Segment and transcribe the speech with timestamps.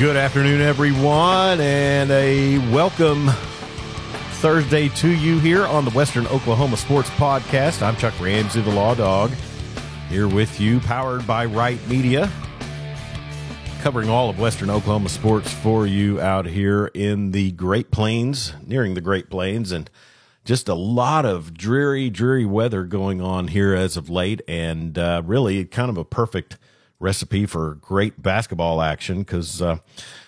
[0.00, 3.28] Good afternoon, everyone, and a welcome
[4.40, 7.82] Thursday to you here on the Western Oklahoma Sports Podcast.
[7.82, 9.30] I'm Chuck Ramsey, the Law Dog,
[10.08, 12.32] here with you, powered by Right Media,
[13.82, 18.94] covering all of Western Oklahoma sports for you out here in the Great Plains, nearing
[18.94, 19.90] the Great Plains, and
[20.46, 25.20] just a lot of dreary, dreary weather going on here as of late, and uh,
[25.26, 26.56] really kind of a perfect
[27.00, 29.78] recipe for great basketball action because uh,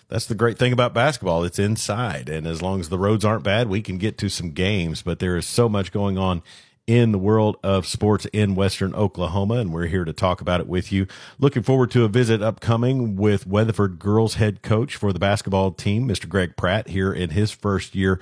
[0.08, 1.44] that's the great thing about basketball.
[1.44, 2.28] It's inside.
[2.28, 5.02] And as long as the roads aren't bad, we can get to some games.
[5.02, 6.42] But there is so much going on
[6.86, 10.66] in the world of sports in Western Oklahoma, and we're here to talk about it
[10.66, 11.06] with you.
[11.38, 16.08] Looking forward to a visit upcoming with Weatherford girls head coach for the basketball team,
[16.08, 16.28] Mr.
[16.28, 18.18] Greg Pratt, here in his first year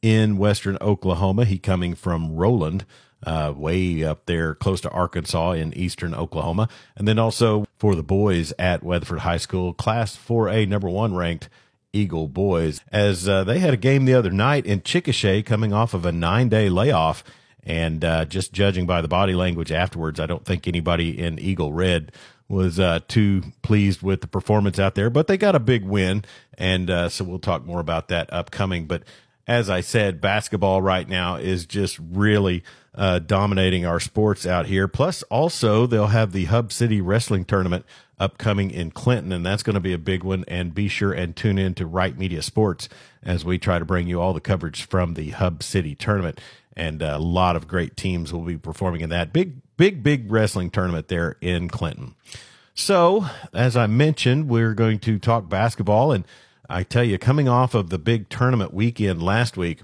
[0.00, 1.44] in Western Oklahoma.
[1.44, 2.84] He coming from Roland
[3.24, 6.68] uh, way up there close to Arkansas in eastern Oklahoma.
[6.96, 11.48] And then also for the boys at Weatherford High School, Class 4A number one ranked
[11.92, 15.94] Eagle boys, as uh, they had a game the other night in Chickasha coming off
[15.94, 17.22] of a nine day layoff.
[17.66, 21.72] And uh, just judging by the body language afterwards, I don't think anybody in Eagle
[21.72, 22.12] Red
[22.46, 26.24] was uh, too pleased with the performance out there, but they got a big win.
[26.58, 28.86] And uh, so we'll talk more about that upcoming.
[28.86, 29.04] But
[29.46, 32.64] as I said, basketball right now is just really
[32.94, 34.88] uh, dominating our sports out here.
[34.88, 37.84] Plus, also, they'll have the Hub City Wrestling Tournament
[38.18, 40.44] upcoming in Clinton, and that's going to be a big one.
[40.48, 42.88] And be sure and tune in to Right Media Sports
[43.22, 46.40] as we try to bring you all the coverage from the Hub City Tournament.
[46.76, 50.70] And a lot of great teams will be performing in that big, big, big wrestling
[50.70, 52.14] tournament there in Clinton.
[52.74, 56.10] So, as I mentioned, we're going to talk basketball.
[56.10, 56.24] And
[56.68, 59.82] I tell you, coming off of the big tournament weekend last week,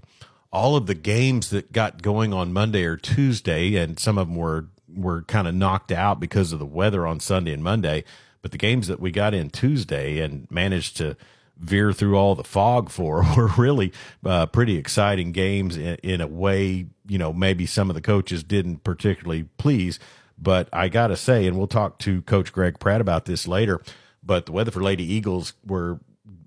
[0.53, 4.37] all of the games that got going on Monday or Tuesday, and some of them
[4.37, 8.05] were were kind of knocked out because of the weather on Sunday and Monday.
[8.43, 11.17] But the games that we got in Tuesday and managed to
[11.59, 13.93] veer through all the fog for were really
[14.25, 18.43] uh, pretty exciting games in, in, a way, you know, maybe some of the coaches
[18.43, 19.99] didn't particularly please.
[20.39, 23.81] But I got to say, and we'll talk to Coach Greg Pratt about this later,
[24.23, 26.01] but the Weatherford Lady Eagles were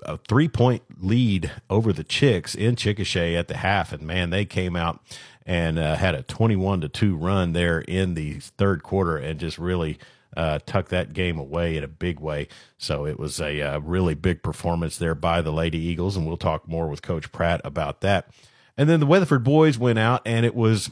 [0.05, 4.45] a three point lead over the Chicks in Chickasha at the half, and man, they
[4.45, 5.01] came out
[5.45, 9.57] and uh, had a twenty-one to two run there in the third quarter, and just
[9.57, 9.97] really
[10.35, 12.47] uh, tucked that game away in a big way.
[12.77, 16.25] So it was a, a uh, really big performance there by the Lady Eagles, and
[16.25, 18.27] we'll talk more with Coach Pratt about that.
[18.75, 20.89] And then the Weatherford boys went out, and it was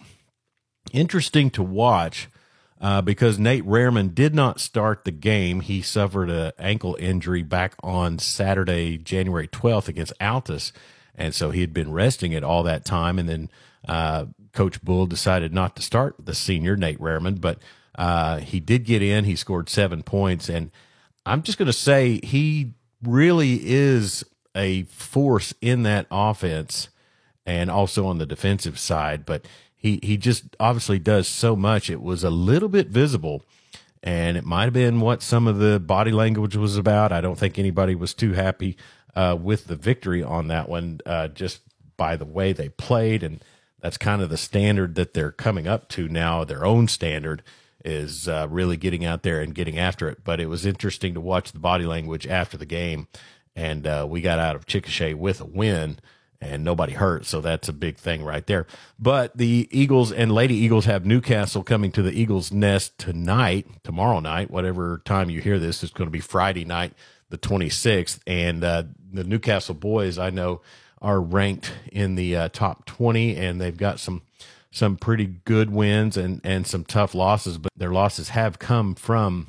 [0.91, 2.29] interesting to watch
[2.81, 5.59] uh, because Nate Rehrman did not start the game.
[5.59, 10.71] He suffered an ankle injury back on Saturday, January 12th against Altus.
[11.13, 13.19] And so he had been resting it all that time.
[13.19, 13.49] And then
[13.87, 17.59] uh, Coach Bull decided not to start the senior, Nate Rehrman, but
[17.99, 19.25] uh, he did get in.
[19.25, 20.49] He scored seven points.
[20.49, 20.71] And
[21.23, 24.23] I'm just going to say he really is
[24.55, 26.89] a force in that offense
[27.45, 29.23] and also on the defensive side.
[29.23, 29.45] But
[29.81, 31.89] he he just obviously does so much.
[31.89, 33.43] It was a little bit visible,
[34.03, 37.11] and it might have been what some of the body language was about.
[37.11, 38.77] I don't think anybody was too happy
[39.15, 41.61] uh, with the victory on that one, uh, just
[41.97, 43.43] by the way they played, and
[43.79, 46.43] that's kind of the standard that they're coming up to now.
[46.43, 47.41] Their own standard
[47.83, 50.23] is uh, really getting out there and getting after it.
[50.23, 53.07] But it was interesting to watch the body language after the game,
[53.55, 55.97] and uh, we got out of Chickasha with a win
[56.41, 57.25] and nobody hurt.
[57.25, 58.65] So that's a big thing right there.
[58.99, 64.19] But the Eagles and Lady Eagles have Newcastle coming to the Eagles Nest tonight, tomorrow
[64.19, 65.83] night, whatever time you hear this.
[65.83, 66.93] It's going to be Friday night,
[67.29, 68.19] the 26th.
[68.25, 70.61] And uh, the Newcastle boys, I know,
[71.01, 74.23] are ranked in the uh, top 20, and they've got some
[74.73, 77.57] some pretty good wins and and some tough losses.
[77.57, 79.47] But their losses have come from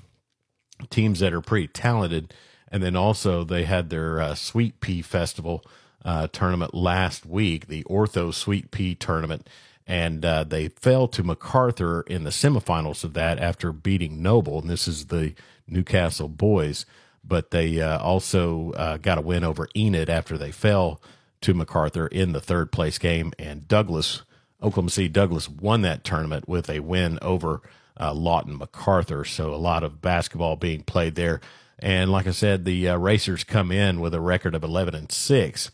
[0.91, 2.35] teams that are pretty talented.
[2.71, 5.65] And then also they had their uh, Sweet Pea Festival
[6.05, 9.49] uh, tournament last week, the Ortho Sweet Pea tournament,
[9.87, 14.61] and uh, they fell to MacArthur in the semifinals of that after beating Noble.
[14.61, 15.35] And this is the
[15.67, 16.87] Newcastle boys,
[17.25, 21.01] but they uh, also uh, got a win over Enid after they fell
[21.41, 23.33] to MacArthur in the third place game.
[23.39, 24.23] And Douglas,
[24.63, 27.61] Oklahoma City Douglas, won that tournament with a win over
[28.01, 29.25] uh, Lawton MacArthur.
[29.25, 31.41] So a lot of basketball being played there.
[31.79, 35.11] And like I said, the uh, Racers come in with a record of 11 and
[35.11, 35.71] 6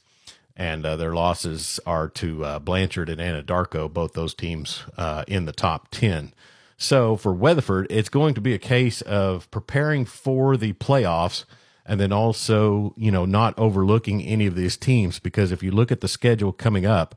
[0.59, 5.45] and uh, their losses are to uh, Blanchard and Anadarko, both those teams uh, in
[5.45, 6.35] the top 10.
[6.77, 11.45] So for Weatherford, it's going to be a case of preparing for the playoffs
[11.87, 15.93] and then also, you know, not overlooking any of these teams because if you look
[15.93, 17.15] at the schedule coming up,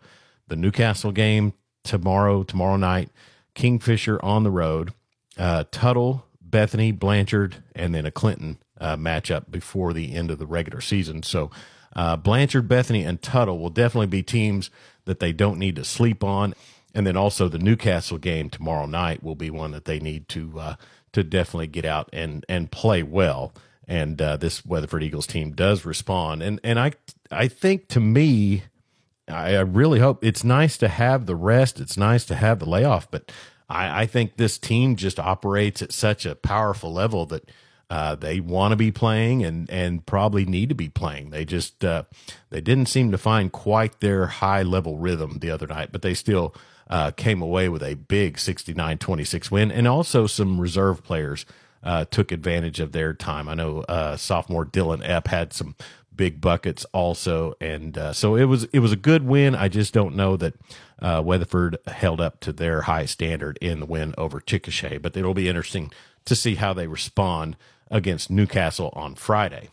[0.47, 1.53] the Newcastle game
[1.83, 3.09] tomorrow, tomorrow night,
[3.55, 4.93] Kingfisher on the road,
[5.37, 10.45] uh, Tuttle, Bethany, Blanchard, and then a Clinton uh, matchup before the end of the
[10.45, 11.23] regular season.
[11.23, 11.51] So
[11.95, 14.69] uh, Blanchard, Bethany, and Tuttle will definitely be teams
[15.05, 16.53] that they don't need to sleep on.
[16.93, 20.59] And then also the Newcastle game tomorrow night will be one that they need to
[20.59, 20.75] uh,
[21.13, 23.53] to definitely get out and and play well.
[23.87, 26.43] And uh, this Weatherford Eagles team does respond.
[26.43, 26.93] And and I
[27.31, 28.63] I think to me,
[29.27, 31.79] I, I really hope it's nice to have the rest.
[31.79, 33.31] It's nice to have the layoff, but
[33.69, 37.49] I, I think this team just operates at such a powerful level that
[37.91, 41.29] uh, they want to be playing and and probably need to be playing.
[41.29, 42.03] They just uh,
[42.49, 46.13] they didn't seem to find quite their high level rhythm the other night, but they
[46.13, 46.55] still
[46.89, 51.45] uh, came away with a big 69-26 win, and also some reserve players
[51.83, 53.49] uh, took advantage of their time.
[53.49, 55.75] I know uh, sophomore Dylan Epp had some
[56.15, 59.53] big buckets also, and uh, so it was it was a good win.
[59.53, 60.53] I just don't know that
[61.01, 65.49] Weatherford held up to their high standard in the win over Chickasha, but it'll be
[65.49, 65.91] interesting
[66.23, 67.57] to see how they respond
[67.91, 69.69] against Newcastle on Friday.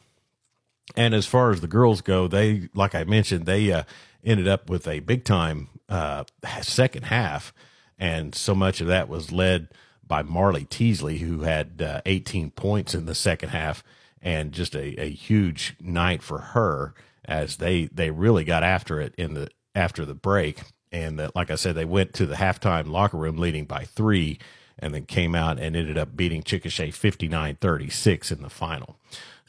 [0.97, 3.85] And as far as the girls go, they, like I mentioned, they uh,
[4.25, 6.25] ended up with a big time uh,
[6.61, 7.55] second half.
[7.99, 9.69] And so much of that was led
[10.07, 13.85] by Marley Teasley, who had uh, 18 points in the second half
[14.21, 16.95] and just a, a huge night for her
[17.25, 20.63] as they, they really got after it in the after the break.
[20.91, 24.39] And that, like I said, they went to the halftime locker room leading by three
[24.79, 28.97] and then came out and ended up beating Chickasha 59 36 in the final.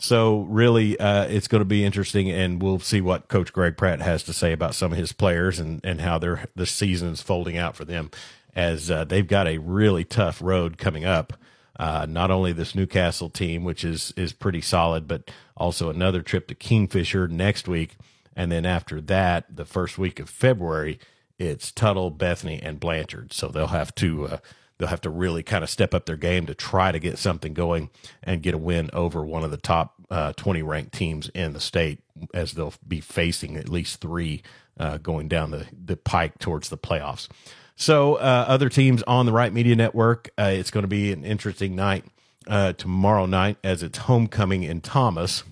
[0.01, 4.01] So really, uh, it's going to be interesting, and we'll see what Coach Greg Pratt
[4.01, 7.21] has to say about some of his players and, and how their the season is
[7.21, 8.09] folding out for them,
[8.55, 11.33] as uh, they've got a really tough road coming up.
[11.77, 16.47] Uh, not only this Newcastle team, which is is pretty solid, but also another trip
[16.47, 17.97] to Kingfisher next week,
[18.37, 20.97] and then after that, the first week of February,
[21.37, 23.33] it's Tuttle, Bethany, and Blanchard.
[23.33, 24.37] So they'll have to uh,
[24.79, 27.53] they'll have to really kind of step up their game to try to get something
[27.53, 27.89] going
[28.23, 31.59] and get a win over one of the top uh, 20 ranked teams in the
[31.59, 31.99] state,
[32.33, 34.41] as they'll be facing at least three
[34.79, 37.27] uh, going down the, the pike towards the playoffs.
[37.75, 41.23] So, uh, other teams on the Right Media Network, uh, it's going to be an
[41.23, 42.05] interesting night
[42.47, 45.43] uh, tomorrow night as it's homecoming in Thomas,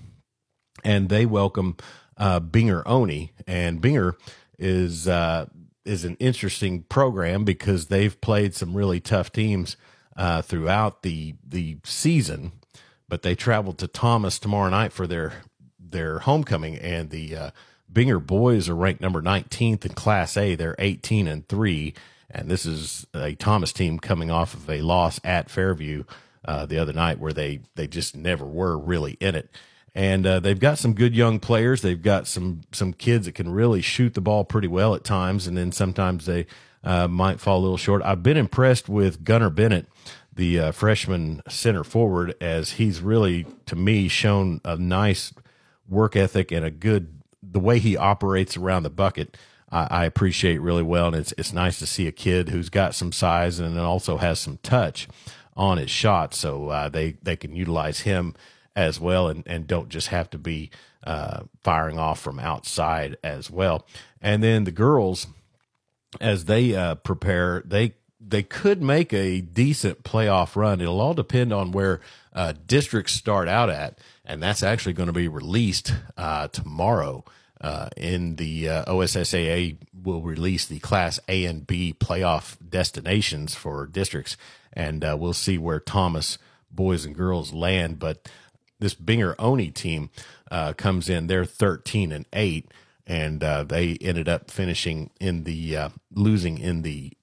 [0.83, 1.77] and they welcome
[2.17, 3.31] uh, Binger-Oney.
[3.45, 4.13] and Binger
[4.57, 5.07] is
[5.87, 9.77] is an interesting program because they've played some really tough teams
[10.15, 12.51] uh, throughout the the season,
[13.07, 15.43] but they traveled to Thomas tomorrow night for their
[15.79, 17.49] their homecoming, and the uh,
[17.91, 20.55] Binger boys are ranked number 19th in Class A.
[20.55, 21.93] They're 18 and three,
[22.29, 26.03] and this is a Thomas team coming off of a loss at Fairview
[26.43, 29.49] uh, the other night, where they they just never were really in it
[29.97, 31.81] and uh, they've got some good young players.
[31.81, 35.47] They've got some some kids that can really shoot the ball pretty well at times,
[35.47, 36.45] and then sometimes they
[36.83, 38.03] uh, might fall a little short.
[38.03, 39.87] I've been impressed with Gunnar Bennett,
[40.31, 45.33] the uh, freshman center forward, as he's really to me shown a nice
[45.89, 49.35] work ethic and a good the way he operates around the bucket.
[49.69, 53.11] I, appreciate really well, and it's it's nice to see a kid who's got some
[53.11, 55.09] size and also has some touch
[55.57, 58.35] on his shot, so uh, they they can utilize him
[58.77, 60.69] as well and, and don't just have to be
[61.03, 63.85] uh, firing off from outside as well.
[64.21, 65.25] And then the girls,
[66.21, 70.81] as they uh, prepare, they they could make a decent playoff run.
[70.81, 72.01] It'll all depend on where
[72.33, 77.25] uh, districts start out at, and that's actually going to be released uh, tomorrow.
[77.59, 83.87] Uh, in the uh, OSSAA will release the Class A and B playoff destinations for
[83.87, 84.37] districts,
[84.71, 86.37] and we'll see where Thomas
[86.69, 87.97] boys and girls land.
[87.97, 88.29] But
[88.79, 90.09] this Binger-Oney team
[90.51, 91.27] uh, comes in.
[91.27, 92.71] They're thirteen and eight,
[93.05, 97.13] and uh, they ended up finishing in the uh, losing in the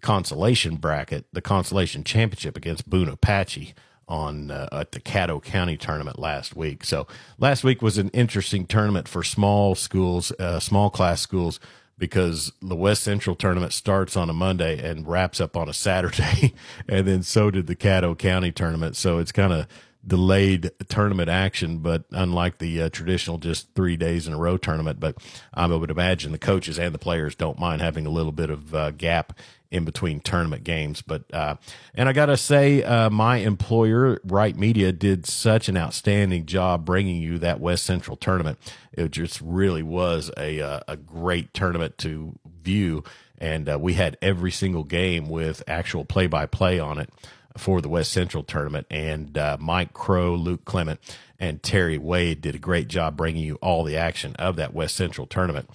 [0.00, 3.74] consolation bracket, the consolation championship against Boone Apache
[4.08, 6.84] on uh, at the Caddo County tournament last week.
[6.84, 7.06] So
[7.38, 11.58] last week was an interesting tournament for small schools, uh, small class schools.
[11.98, 16.52] Because the West Central tournament starts on a Monday and wraps up on a Saturday,
[16.88, 18.96] and then so did the Caddo County tournament.
[18.96, 19.68] So it's kind of
[20.06, 24.98] delayed tournament action, but unlike the uh, traditional just three days in a row tournament.
[24.98, 25.16] But
[25.54, 28.74] I would imagine the coaches and the players don't mind having a little bit of
[28.74, 29.38] uh, gap
[29.70, 31.02] in between tournament games.
[31.02, 31.56] But uh,
[31.94, 37.22] and I gotta say, uh, my employer, Right Media, did such an outstanding job bringing
[37.22, 38.58] you that West Central tournament.
[38.92, 43.04] It just really was a uh, a great tournament to view,
[43.38, 47.10] and uh, we had every single game with actual play by play on it
[47.56, 48.86] for the West Central tournament.
[48.90, 51.00] And uh, Mike Crow, Luke Clement,
[51.38, 54.94] and Terry Wade did a great job bringing you all the action of that West
[54.94, 55.68] Central tournament.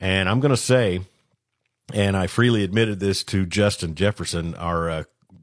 [0.00, 1.00] And I'm going to say,
[1.92, 5.02] and I freely admitted this to Justin Jefferson, our uh,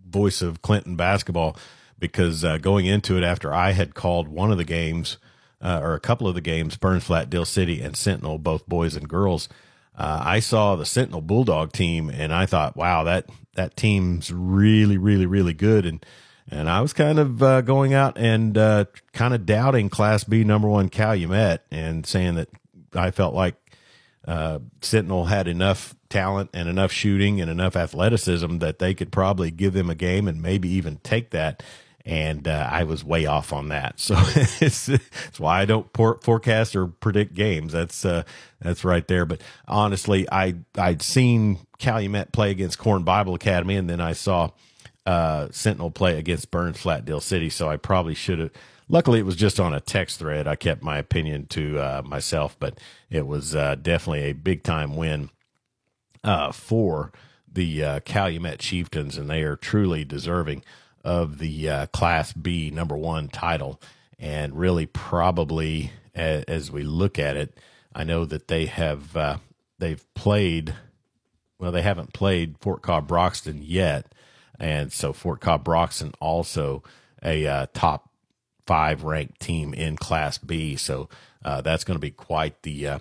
[0.10, 1.56] voice of Clinton basketball,
[2.00, 5.18] because uh, going into it after I had called one of the games
[5.62, 8.96] uh, or a couple of the games, Burns Flat, Dill City, and Sentinel, both boys
[8.96, 9.50] and girls.
[9.98, 14.98] Uh, I saw the Sentinel Bulldog team, and I thought, wow, that that team's really,
[14.98, 15.86] really, really good.
[15.86, 16.06] And
[16.50, 20.44] and I was kind of uh, going out and uh, kind of doubting Class B
[20.44, 22.50] number one Calumet and saying that
[22.94, 23.56] I felt like
[24.28, 29.52] uh, Sentinel had enough talent and enough shooting and enough athleticism that they could probably
[29.52, 31.64] give them a game and maybe even take that
[32.08, 34.00] and uh, I was way off on that.
[34.00, 34.16] So
[34.62, 37.74] it's, it's why I don't por- forecast or predict games.
[37.74, 38.24] That's uh,
[38.62, 39.26] that's right there.
[39.26, 44.52] But honestly, I I'd seen Calumet play against Corn Bible Academy, and then I saw
[45.06, 47.50] uh, Sentinel play against Burns Flat Dill City.
[47.50, 48.52] So I probably should have.
[48.88, 50.48] Luckily, it was just on a text thread.
[50.48, 54.96] I kept my opinion to uh, myself, but it was uh, definitely a big time
[54.96, 55.30] win
[56.24, 57.12] uh, for
[57.52, 60.64] the Calumet Chieftains, and they are truly deserving
[61.08, 63.82] of the uh, Class B number one title.
[64.20, 67.58] And really, probably as, as, we look at it,
[67.96, 69.38] I know that they have uh,
[69.80, 70.76] they've played.
[71.60, 74.14] Well, they haven't played Fort Cobb Broxton yet,
[74.60, 76.84] and so Fort Cobb Broxton also
[77.24, 78.10] a uh, top
[78.68, 80.76] five ranked team in Class B.
[80.76, 81.10] So
[81.44, 83.00] uh, that's going to be quite the uh,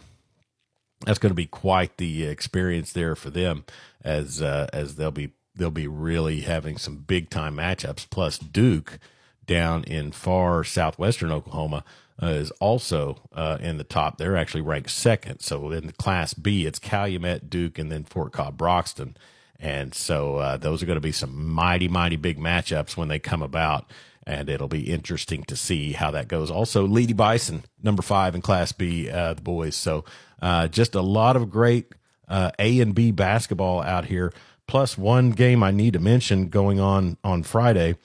[1.04, 3.64] that's going to be quite the experience there for them
[4.02, 8.08] as uh, as they'll be they'll be really having some big time matchups.
[8.10, 8.98] Plus, Duke
[9.46, 11.84] down in far southwestern Oklahoma
[12.22, 14.18] uh, is also uh, in the top.
[14.18, 15.40] They're actually ranked second.
[15.40, 19.16] So in the Class B, it's Calumet, Duke, and then Fort Cobb Broxton.
[19.58, 23.18] And so uh, those are going to be some mighty, mighty big matchups when they
[23.18, 23.90] come about.
[24.26, 26.50] And it'll be interesting to see how that goes.
[26.50, 29.76] Also, Leedey Bison, number five in Class B, uh, the boys.
[29.76, 30.04] So
[30.42, 31.92] uh, just a lot of great
[32.28, 34.32] uh, A and B basketball out here
[34.66, 37.96] plus one game I need to mention going on on Friday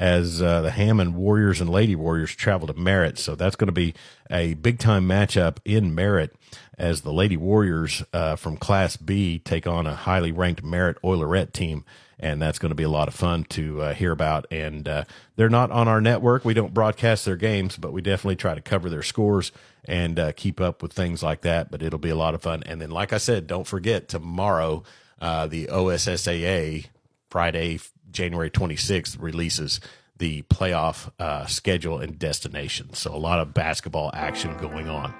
[0.00, 3.18] as uh, the Hammond Warriors and Lady Warriors travel to Merritt.
[3.18, 3.94] So that's going to be
[4.30, 6.34] a big time matchup in Merritt
[6.78, 11.52] as the Lady Warriors uh, from Class B take on a highly ranked Merritt Oilerette
[11.52, 11.84] team.
[12.18, 14.46] And that's going to be a lot of fun to uh, hear about.
[14.50, 15.04] And uh,
[15.36, 16.44] they're not on our network.
[16.44, 19.52] We don't broadcast their games, but we definitely try to cover their scores
[19.84, 21.70] and uh, keep up with things like that.
[21.70, 22.62] But it'll be a lot of fun.
[22.64, 24.82] And then, like I said, don't forget tomorrow
[25.20, 26.86] uh, the OSSAA
[27.28, 27.78] Friday,
[28.10, 29.80] January 26th releases
[30.20, 32.92] the playoff uh, schedule and destination.
[32.92, 35.14] So a lot of basketball action going on.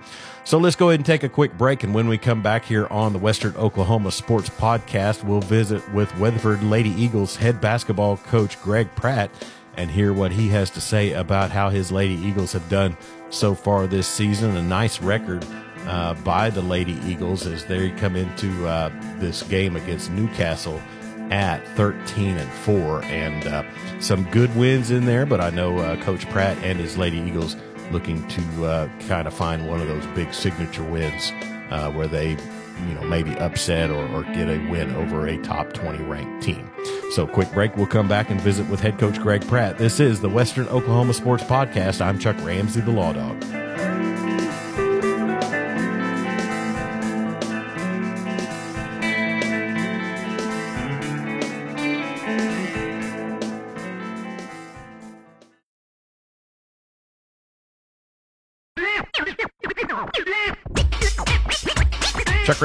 [0.44, 1.82] So let's go ahead and take a quick break.
[1.82, 6.14] And when we come back here on the Western Oklahoma Sports Podcast, we'll visit with
[6.18, 9.30] Weatherford Lady Eagles head basketball coach Greg Pratt
[9.76, 12.96] and hear what he has to say about how his Lady Eagles have done
[13.30, 14.56] so far this season.
[14.56, 15.46] A nice record
[15.86, 20.80] uh, by the Lady Eagles as they come into uh, this game against Newcastle
[21.30, 23.62] at 13 and 4 and uh,
[24.00, 27.56] some good wins in there but i know uh, coach pratt and his lady eagles
[27.92, 31.32] looking to uh, kind of find one of those big signature wins
[31.70, 35.72] uh, where they you know maybe upset or, or, get a win over a top
[35.72, 36.70] 20 ranked team.
[37.12, 37.76] So quick break.
[37.76, 39.76] We'll come back and visit with head coach greg pratt.
[39.76, 42.00] This is the western oklahoma sports podcast.
[42.00, 43.59] I'm chuck ramsey the law dog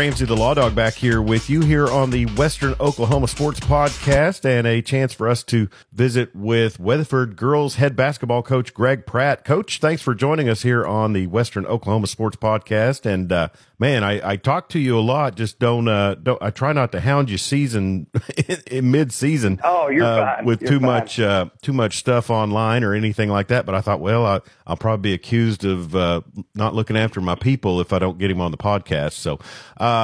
[0.06, 4.46] Ramsey, the Law Dog, back here with you here on the Western Oklahoma Sports Podcast,
[4.46, 9.44] and a chance for us to visit with Weatherford girls head basketball coach Greg Pratt.
[9.44, 13.08] Coach, thanks for joining us here on the Western Oklahoma Sports Podcast.
[13.08, 13.48] And uh,
[13.80, 15.34] man, I, I talk to you a lot.
[15.36, 16.40] Just don't uh, don't.
[16.40, 18.06] I try not to hound you season
[18.68, 19.60] in mid season.
[19.64, 20.46] Oh, you're uh, fine.
[20.46, 20.86] with you're too fine.
[20.86, 23.66] much uh, too much stuff online or anything like that.
[23.66, 26.22] But I thought, well, I, I'll probably be accused of uh,
[26.54, 29.14] not looking after my people if I don't get him on the podcast.
[29.14, 29.40] So.
[29.78, 29.95] Uh,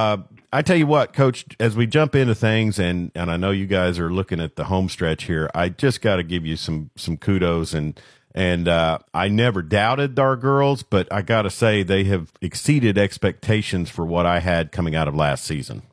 [0.54, 3.68] I tell you what, Coach, as we jump into things, and and I know you
[3.68, 5.50] guys are looking at the home stretch here.
[5.56, 8.00] I just got to give you some some kudos, and
[8.36, 12.98] and uh, I never doubted our girls, but I got to say they have exceeded
[12.98, 15.84] expectations for what I had coming out of last season.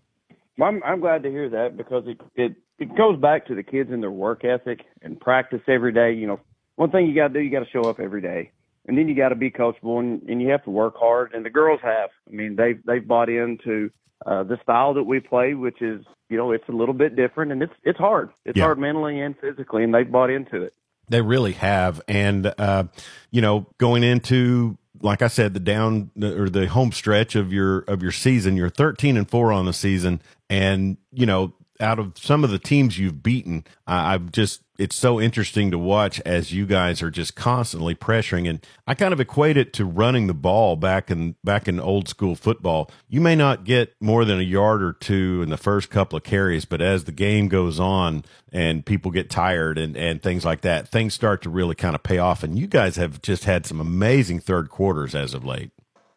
[0.56, 3.62] Well, I'm, I'm glad to hear that because it, it it goes back to the
[3.62, 6.12] kids and their work ethic and practice every day.
[6.14, 6.40] You know,
[6.76, 8.50] one thing you got to do, you got to show up every day,
[8.88, 11.32] and then you got to be coachable, and, and you have to work hard.
[11.34, 12.10] And the girls have.
[12.28, 13.90] I mean, they've they've bought into
[14.26, 17.52] uh, the style that we play, which is you know it's a little bit different,
[17.52, 18.30] and it's it's hard.
[18.44, 18.64] It's Yeah.
[18.64, 20.74] hard mentally and physically, and they've bought into it.
[21.10, 22.84] They really have, and uh,
[23.30, 27.80] you know, going into like I said, the down or the home stretch of your
[27.80, 32.12] of your season, you're 13 and four on the season, and you know, out of
[32.16, 36.52] some of the teams you've beaten, I I've just it's so interesting to watch as
[36.52, 40.34] you guys are just constantly pressuring and I kind of equate it to running the
[40.34, 42.90] ball back in back in old school football.
[43.08, 46.22] You may not get more than a yard or two in the first couple of
[46.22, 50.60] carries, but as the game goes on and people get tired and and things like
[50.62, 53.66] that, things start to really kind of pay off and you guys have just had
[53.66, 55.70] some amazing third quarters as of late.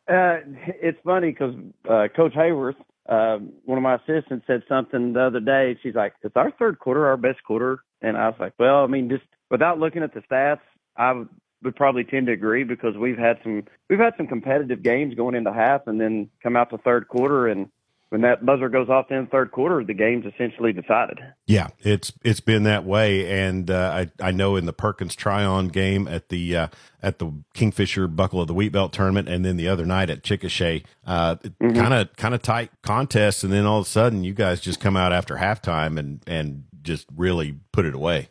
[0.07, 0.39] Uh,
[0.81, 1.55] it's funny because
[1.89, 2.75] uh, Coach Hayworth,
[3.11, 5.77] uh, one of my assistants, said something the other day.
[5.83, 8.87] She's like, "Is our third quarter our best quarter?" And I was like, "Well, I
[8.87, 10.61] mean, just without looking at the stats,
[10.95, 11.29] I would,
[11.61, 15.35] would probably tend to agree because we've had some we've had some competitive games going
[15.35, 17.67] into half, and then come out the third quarter and
[18.11, 21.19] when that buzzer goes off in the third quarter, the game's essentially decided.
[21.47, 25.69] Yeah, it's it's been that way, and uh, I I know in the Perkins Tryon
[25.69, 26.67] game at the uh,
[27.01, 30.23] at the Kingfisher Buckle of the Wheat Belt tournament, and then the other night at
[30.23, 34.59] Chickasha, kind of kind of tight contest, and then all of a sudden you guys
[34.59, 38.27] just come out after halftime and and just really put it away.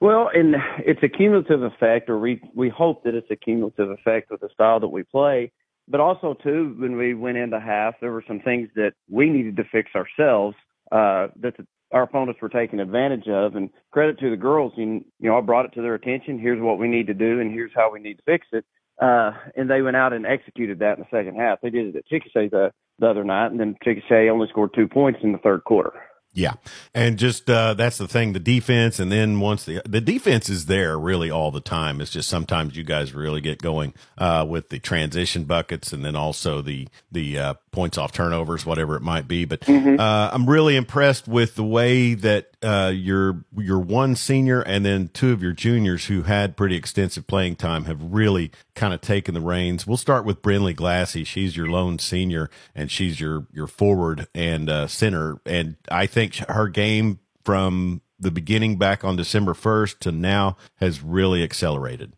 [0.00, 4.30] Well, and it's a cumulative effect, or we we hope that it's a cumulative effect
[4.30, 5.52] with the style that we play
[5.88, 9.56] but also too when we went into half there were some things that we needed
[9.56, 10.56] to fix ourselves
[10.90, 13.54] uh that the, our opponents were taking advantage of.
[13.54, 16.38] And credit to the girls you, you know I brought it to their attention.
[16.38, 18.64] Here's what we need to do and here's how we need to fix it.
[19.00, 21.60] Uh and they went out and executed that in the second half.
[21.60, 24.88] They did it at Chickasha the, the other night and then Chickasha only scored 2
[24.88, 25.92] points in the third quarter
[26.34, 26.54] yeah,
[26.94, 30.64] and just uh, that's the thing, the defense, and then once the the defense is
[30.64, 32.00] there really all the time.
[32.00, 36.16] It's just sometimes you guys really get going uh, with the transition buckets, and then
[36.16, 39.44] also the the uh, points off turnovers, whatever it might be.
[39.44, 39.98] But mm-hmm.
[39.98, 45.32] I'm really impressed with the way that uh, your your one senior and then two
[45.32, 49.40] of your juniors who had pretty extensive playing time have really kind of taken the
[49.40, 49.86] reins.
[49.86, 51.24] We'll start with Brinley Glassy.
[51.24, 55.40] She's your lone senior and she's your your forward and uh, center.
[55.44, 61.02] And I think her game from the beginning back on December first to now has
[61.02, 62.12] really accelerated.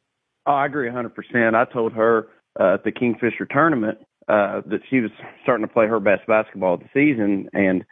[0.46, 1.54] Oh, I agree 100%.
[1.54, 2.28] I told her
[2.60, 5.10] uh, at the Kingfisher tournament uh, that she was
[5.42, 7.48] starting to play her best basketball of the season.
[7.52, 7.84] And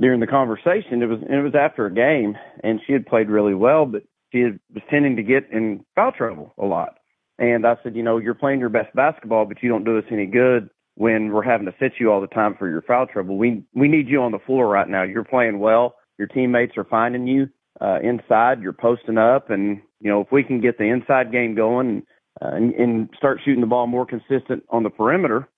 [0.00, 3.54] during the conversation, it was it was after a game, and she had played really
[3.54, 6.94] well, but she had, was tending to get in foul trouble a lot.
[7.38, 10.04] And I said, you know, you're playing your best basketball, but you don't do us
[10.10, 13.36] any good when we're having to sit you all the time for your foul trouble.
[13.36, 15.02] We we need you on the floor right now.
[15.02, 15.96] You're playing well.
[16.18, 17.48] Your teammates are finding you
[17.80, 18.62] uh, inside.
[18.62, 22.04] You're posting up, and you know if we can get the inside game going
[22.40, 25.48] uh, and, and start shooting the ball more consistent on the perimeter,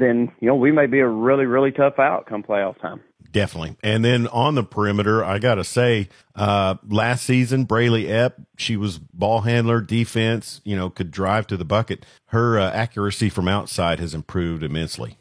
[0.00, 3.00] then you know we may be a really really tough out come playoff time.
[3.32, 3.76] Definitely.
[3.82, 8.78] And then on the perimeter, I got to say, uh, last season, Braylee Epp, she
[8.78, 12.06] was ball handler, defense, you know, could drive to the bucket.
[12.26, 15.18] Her uh, accuracy from outside has improved immensely.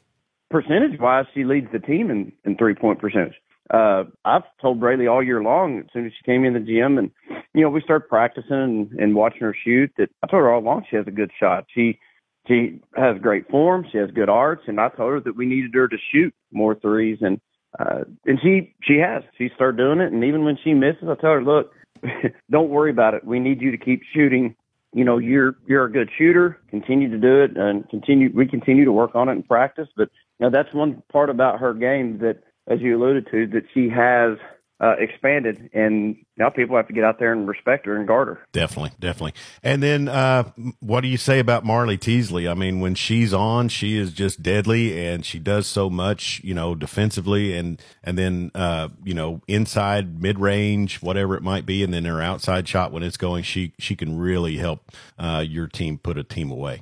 [0.49, 3.33] Percentage wise, she leads the team in, in three point percentage.
[3.73, 6.97] Uh, I've told Braylee all year long, as soon as she came in the gym
[6.97, 7.11] and,
[7.53, 10.61] you know, we started practicing and, and watching her shoot that I told her all
[10.61, 11.65] along she has a good shot.
[11.73, 11.99] She,
[12.47, 13.85] she has great form.
[13.91, 16.75] She has good arts, and I told her that we needed her to shoot more
[16.75, 17.39] threes, and
[17.79, 19.23] uh, and she she has.
[19.37, 21.73] She started doing it, and even when she misses, I tell her, look,
[22.51, 23.25] don't worry about it.
[23.25, 24.55] We need you to keep shooting.
[24.93, 26.59] You know, you're you're a good shooter.
[26.69, 28.29] Continue to do it, and continue.
[28.33, 29.87] We continue to work on it in practice.
[29.97, 33.63] But you know, that's one part about her game that, as you alluded to, that
[33.73, 34.37] she has
[34.81, 38.27] uh, expanded, and now people have to get out there and respect her and guard
[38.27, 38.45] her.
[38.51, 39.33] Definitely, definitely.
[39.63, 42.47] And then, uh, what do you say about Marley Teasley?
[42.47, 46.53] I mean, when she's on, she is just deadly, and she does so much, you
[46.53, 51.81] know, defensively, and and then, uh, you know, inside, mid range, whatever it might be,
[51.81, 55.67] and then her outside shot when it's going, she she can really help uh, your
[55.67, 56.81] team put a team away.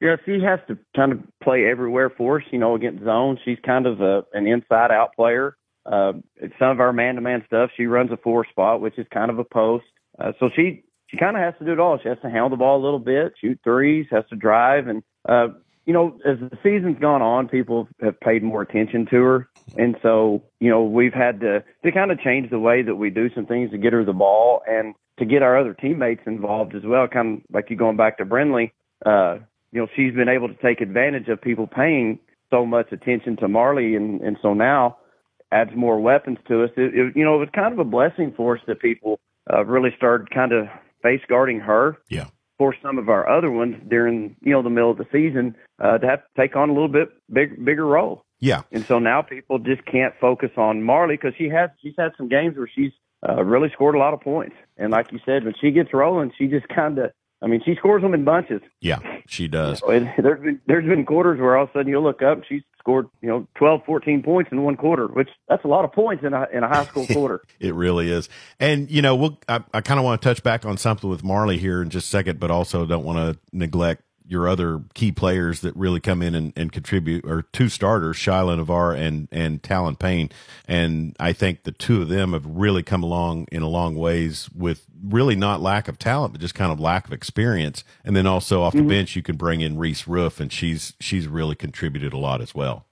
[0.00, 2.46] Yeah, she has to kind of play everywhere for us.
[2.50, 5.56] You know, against zone, she's kind of a, an inside out player
[5.90, 6.12] uh,
[6.58, 9.44] some of our man-to-man stuff, she runs a four spot, which is kind of a
[9.44, 9.84] post.
[10.18, 11.98] Uh, so she she kind of has to do it all.
[12.02, 15.02] She has to handle the ball a little bit, shoot threes, has to drive, and
[15.28, 15.48] uh,
[15.84, 19.96] you know, as the season's gone on, people have paid more attention to her, and
[20.02, 23.30] so you know, we've had to to kind of change the way that we do
[23.34, 26.82] some things to get her the ball and to get our other teammates involved as
[26.84, 27.06] well.
[27.06, 28.72] Kind of like you going back to Brinley,
[29.04, 29.38] uh,
[29.70, 32.18] you know, she's been able to take advantage of people paying
[32.50, 34.96] so much attention to Marley, and and so now
[35.52, 36.70] adds more weapons to us.
[36.76, 39.20] It, it, you know, it was kind of a blessing for us that people
[39.52, 40.66] uh, really started kind of
[41.02, 41.98] face guarding her.
[42.08, 42.26] Yeah.
[42.58, 45.98] For some of our other ones during you know the middle of the season uh,
[45.98, 48.24] to have to take on a little bit big bigger role.
[48.40, 48.62] Yeah.
[48.72, 52.28] And so now people just can't focus on Marley because she has she's had some
[52.28, 52.92] games where she's
[53.28, 54.56] uh, really scored a lot of points.
[54.78, 57.10] And like you said, when she gets rolling, she just kind of
[57.42, 58.62] I mean, she scores them in bunches.
[58.80, 59.82] Yeah, she does.
[59.86, 62.42] You know, there's been there's been quarters where all of a sudden you look up,
[62.48, 65.90] she's scored, you know, 12, 14 points in one quarter, which that's a lot of
[65.90, 67.42] points in a, in a high school quarter.
[67.58, 68.28] it really is.
[68.60, 71.24] And, you know, we'll, I, I kind of want to touch back on something with
[71.24, 75.12] Marley here in just a second, but also don't want to neglect your other key
[75.12, 79.62] players that really come in and, and contribute are two starters, Shyla Navarre and, and
[79.62, 80.30] Talon Payne.
[80.66, 84.48] And I think the two of them have really come along in a long ways
[84.54, 87.84] with really not lack of talent, but just kind of lack of experience.
[88.04, 88.88] And then also off the mm-hmm.
[88.88, 92.54] bench, you can bring in Reese Roof and she's, she's really contributed a lot as
[92.54, 92.86] well.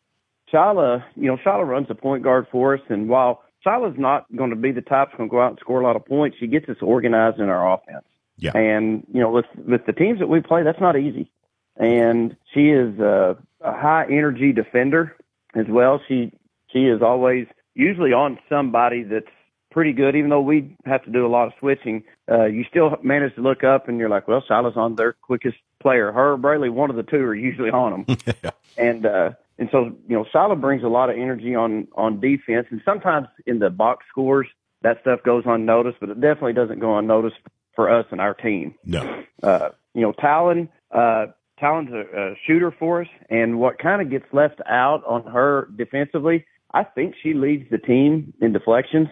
[0.52, 2.80] Shyla, you know, Shyla runs the point guard for us.
[2.88, 5.58] And while Shyla's not going to be the type that's going to go out and
[5.58, 8.04] score a lot of points, she gets us organized in our offense.
[8.36, 8.56] Yeah.
[8.56, 11.30] And, you know, with, with the teams that we play, that's not easy.
[11.76, 15.16] And she is a, a high energy defender
[15.54, 16.00] as well.
[16.06, 16.32] She,
[16.72, 19.26] she is always usually on somebody that's
[19.70, 22.04] pretty good, even though we have to do a lot of switching.
[22.30, 25.56] Uh, you still manage to look up and you're like, well, Shyla's on their quickest
[25.80, 26.12] player.
[26.12, 28.16] Her or Brayley, one of the two are usually on them.
[28.42, 28.50] yeah.
[28.78, 32.66] And, uh, and so, you know, Shyla brings a lot of energy on, on defense.
[32.70, 34.46] And sometimes in the box scores,
[34.82, 37.36] that stuff goes unnoticed, but it definitely doesn't go unnoticed
[37.74, 38.74] for us and our team.
[38.84, 39.22] No.
[39.42, 41.26] Uh, you know, Talon, uh,
[41.58, 45.68] Talon's a, a shooter for us, and what kind of gets left out on her
[45.76, 49.08] defensively, I think she leads the team in deflections.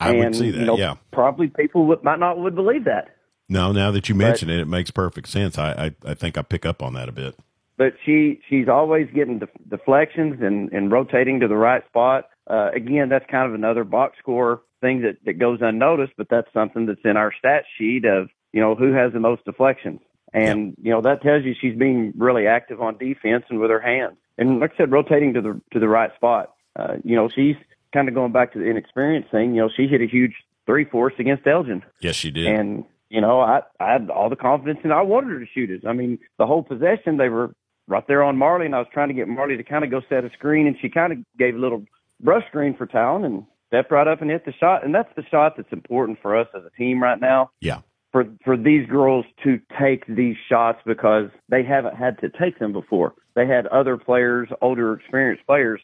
[0.00, 0.58] I and, would see that.
[0.58, 3.16] You know, yeah, probably people would, might not would believe that.
[3.48, 5.58] No, now that you mention but, it, it makes perfect sense.
[5.58, 5.70] I,
[6.04, 7.36] I I think I pick up on that a bit.
[7.76, 12.28] But she she's always getting def- deflections and and rotating to the right spot.
[12.48, 16.52] Uh, again, that's kind of another box score thing that, that goes unnoticed, but that's
[16.52, 20.00] something that's in our stat sheet of, you know, who has the most deflections.
[20.34, 23.80] And, you know, that tells you she's being really active on defense and with her
[23.80, 24.16] hands.
[24.36, 26.52] And like I said, rotating to the, to the right spot.
[26.76, 27.54] Uh, you know, she's
[27.92, 29.54] kind of going back to the inexperienced thing.
[29.54, 30.34] You know, she hit a huge
[30.66, 31.82] three force against Elgin.
[32.00, 32.48] Yes, she did.
[32.48, 35.70] And, you know, I, I had all the confidence and I wanted her to shoot
[35.70, 35.86] it.
[35.86, 37.54] I mean, the whole possession, they were
[37.86, 40.02] right there on Marley and I was trying to get Marley to kind of go
[40.08, 41.84] set a screen and she kind of gave a little
[42.20, 44.84] brush screen for Talon and stepped right up and hit the shot.
[44.84, 47.50] And that's the shot that's important for us as a team right now.
[47.60, 47.80] Yeah.
[48.12, 52.72] For for these girls to take these shots because they haven't had to take them
[52.72, 53.14] before.
[53.34, 55.80] They had other players, older, experienced players,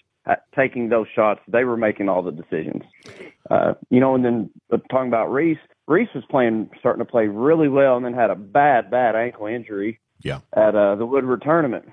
[0.55, 1.41] taking those shots.
[1.49, 2.85] They were making all the decisions.
[3.51, 7.27] Uh, you know, and then uh, talking about Reese, Reese was playing, starting to play
[7.27, 9.99] really well, and then had a bad, bad ankle injury.
[10.23, 10.41] Yeah.
[10.53, 11.87] At uh, the Woodward tournament,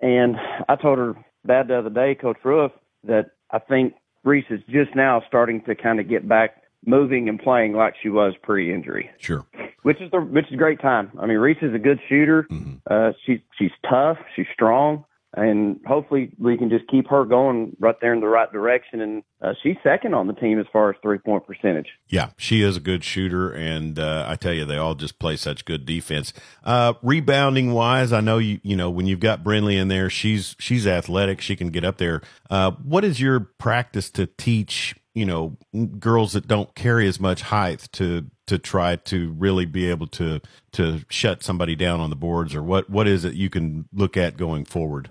[0.00, 0.36] and
[0.68, 2.72] I told her that the other day, Coach Roof,
[3.04, 7.38] that I think Reese is just now starting to kind of get back moving and
[7.38, 9.10] playing like she was pre-injury.
[9.18, 9.44] Sure.
[9.82, 11.12] Which is the which is a great time.
[11.20, 12.46] I mean, Reese is a good shooter.
[12.50, 12.74] Mm-hmm.
[12.90, 14.18] Uh, she's she's tough.
[14.34, 15.04] She's strong
[15.36, 19.00] and hopefully we can just keep her going right there in the right direction.
[19.00, 21.88] And uh, she's second on the team as far as three point percentage.
[22.08, 25.36] Yeah, she is a good shooter, and uh, I tell you, they all just play
[25.36, 26.32] such good defense.
[26.62, 30.56] Uh, rebounding wise, I know you you know when you've got Brinley in there, she's
[30.58, 32.22] she's athletic, she can get up there.
[32.48, 34.94] Uh, what is your practice to teach?
[35.14, 35.56] You know,
[36.00, 40.40] girls that don't carry as much height to to try to really be able to
[40.72, 44.16] to shut somebody down on the boards, or what what is it you can look
[44.16, 45.10] at going forward?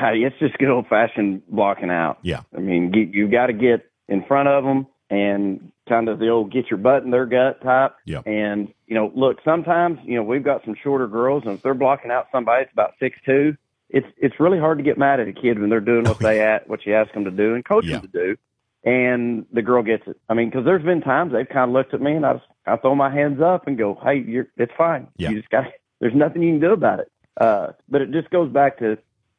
[0.00, 2.18] It's just good old fashioned blocking out.
[2.22, 2.42] Yeah.
[2.56, 6.28] I mean, you, you got to get in front of them and kind of the
[6.28, 7.96] old get your butt in their gut type.
[8.04, 8.20] Yeah.
[8.26, 11.74] And, you know, look, sometimes, you know, we've got some shorter girls and if they're
[11.74, 13.56] blocking out somebody that's about six two,
[13.90, 16.42] it's it's really hard to get mad at a kid when they're doing what they
[16.42, 17.98] at what you ask them to do and coach yeah.
[17.98, 18.36] them to do.
[18.84, 20.20] And the girl gets it.
[20.28, 22.46] I mean, because there's been times they've kind of looked at me and I just,
[22.66, 25.08] I throw my hands up and go, "Hey, you're it's fine.
[25.16, 25.30] Yeah.
[25.30, 25.64] You just got
[26.00, 28.98] there's nothing you can do about it." Uh, but it just goes back to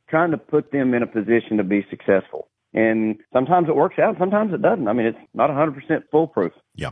[0.10, 2.48] trying to put them in a position to be successful.
[2.74, 4.88] And sometimes it works out, sometimes it doesn't.
[4.88, 6.54] I mean, it's not 100% foolproof.
[6.76, 6.92] Yeah.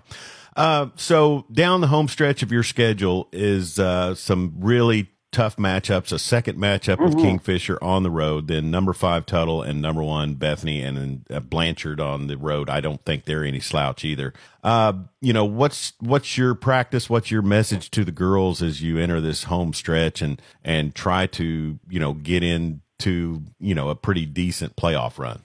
[0.56, 6.12] Uh, so down the home stretch of your schedule is uh, some really tough matchups.
[6.12, 7.22] A second matchup with mm-hmm.
[7.22, 11.40] Kingfisher on the road, then number five Tuttle and number one Bethany, and then uh,
[11.40, 12.72] Blanchard on the road.
[12.72, 14.34] I don't think they're any slouch either.
[14.64, 17.08] Uh, you know what's what's your practice?
[17.08, 21.28] What's your message to the girls as you enter this home stretch and and try
[21.28, 25.44] to you know get in to you know a pretty decent playoff run?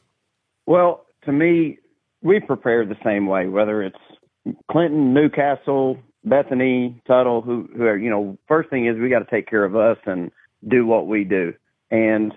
[0.67, 1.79] Well, to me,
[2.23, 3.47] we prepare the same way.
[3.47, 9.09] Whether it's Clinton, Newcastle, Bethany, Tuttle, who who are you know, first thing is we
[9.09, 10.31] got to take care of us and
[10.67, 11.55] do what we do.
[11.91, 12.33] And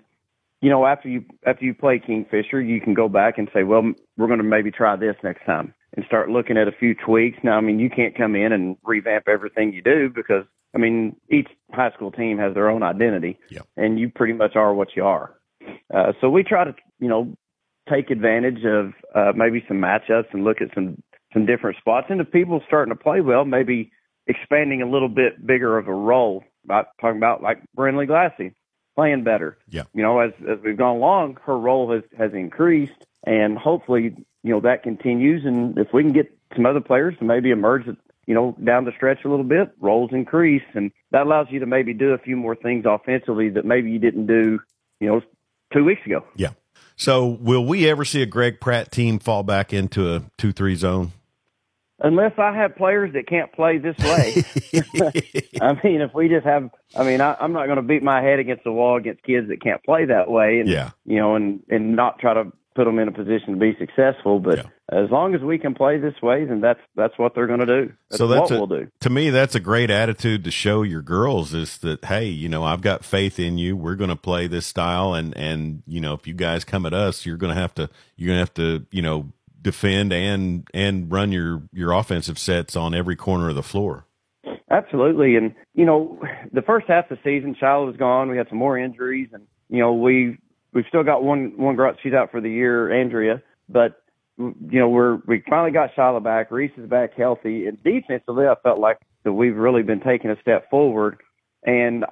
[0.61, 3.83] you know, after you after you play Kingfisher, you can go back and say, well,
[4.17, 7.37] we're going to maybe try this next time and start looking at a few tweaks.
[7.43, 11.15] Now, I mean, you can't come in and revamp everything you do because I mean,
[11.29, 13.39] each high school team has their own identity,
[13.77, 15.33] and you pretty much are what you are.
[15.93, 17.33] Uh, so we try to, you know,
[17.89, 21.01] take advantage of uh, maybe some matchups and look at some
[21.33, 22.07] some different spots.
[22.09, 23.91] And if people starting to play well, maybe
[24.27, 26.43] expanding a little bit bigger of a role.
[26.65, 28.53] About talking about like Brinley Glassy.
[28.95, 29.57] playing better.
[29.69, 29.83] Yeah.
[29.93, 34.51] You know, as as we've gone along, her role has has increased, and hopefully, you
[34.51, 35.43] know, that continues.
[35.45, 37.85] And if we can get some other players to maybe emerge,
[38.27, 41.65] you know, down the stretch a little bit, roles increase, and that allows you to
[41.65, 44.59] maybe do a few more things offensively that maybe you didn't do,
[44.99, 45.21] you know,
[45.73, 46.23] two weeks ago.
[46.35, 46.51] Yeah.
[46.97, 51.11] So, will we ever see a Greg Pratt team fall back into a two-three zone?
[51.99, 54.43] unless I have players that can't play this way.
[55.61, 58.21] I mean, if we just have, I mean, I, I'm not going to beat my
[58.21, 60.91] head against the wall against kids that can't play that way, and Yeah.
[61.05, 64.39] you know, and and not try to put them in a position to be successful.
[64.39, 64.63] But Yeah.
[64.91, 67.65] as long as we can play this way, then that's that's what they're going to
[67.65, 67.93] do.
[68.09, 68.87] That's, so that's what a, we'll do.
[68.99, 72.63] to me that's a great attitude to show your girls is that hey you know
[72.63, 76.13] i've got faith in you we're going to play this style and and you know
[76.13, 78.53] if you guys come at us you're going to have to you're going to have
[78.53, 83.55] to you know defend and and run your your offensive sets on every corner of
[83.55, 84.05] the floor
[84.69, 86.19] Absolutely, and you know,
[86.51, 88.29] the first half of the season, Shiloh was gone.
[88.29, 90.37] We had some more injuries, and you know, we
[90.75, 91.95] we've still got one one girl.
[92.03, 93.41] She's out for the year, Andrea.
[93.67, 93.99] But
[94.37, 96.51] you know, we're we finally got Shiloh back.
[96.51, 100.39] Reese is back healthy, and defensively, I felt like that we've really been taking a
[100.41, 101.17] step forward.
[101.65, 102.05] And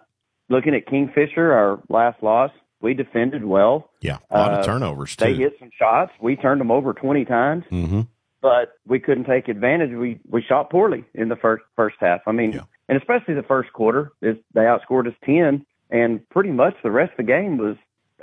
[0.50, 2.50] looking at Kingfisher, our last loss,
[2.82, 3.92] we defended well.
[4.02, 6.12] yeah a lot Uh, of turnovers too They hit some shots.
[6.20, 8.02] We turned them over twenty times mm-hmm.
[8.42, 9.92] but we couldn't take advantage.
[9.92, 12.22] We we shot poorly in the first first half.
[12.26, 12.62] I mean, Yeah.
[12.90, 17.12] and especially the first quarter, is they outscored us ten, and pretty much the rest
[17.12, 17.76] of the game was,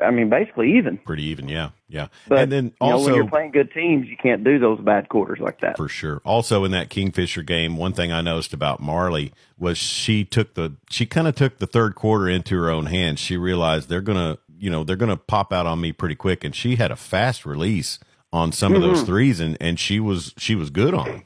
[0.03, 0.99] I mean, basically even.
[0.99, 4.07] pretty even yeah yeah But and then you know, when also you're playing good teams,
[4.09, 5.77] you can't do those bad quarters like that.
[5.77, 6.21] For sure.
[6.25, 10.77] Also in that Kingfisher game, one thing I noticed about Marley was she took the
[10.91, 13.21] she kind of took the third quarter into her own hands.
[13.21, 16.55] She realized they're gonna you know they're gonna pop out on me pretty quick, and
[16.55, 17.99] she had a fast release
[18.33, 18.93] on some of Mm-hmm.
[18.95, 21.23] those threes, and and she was she was good on them.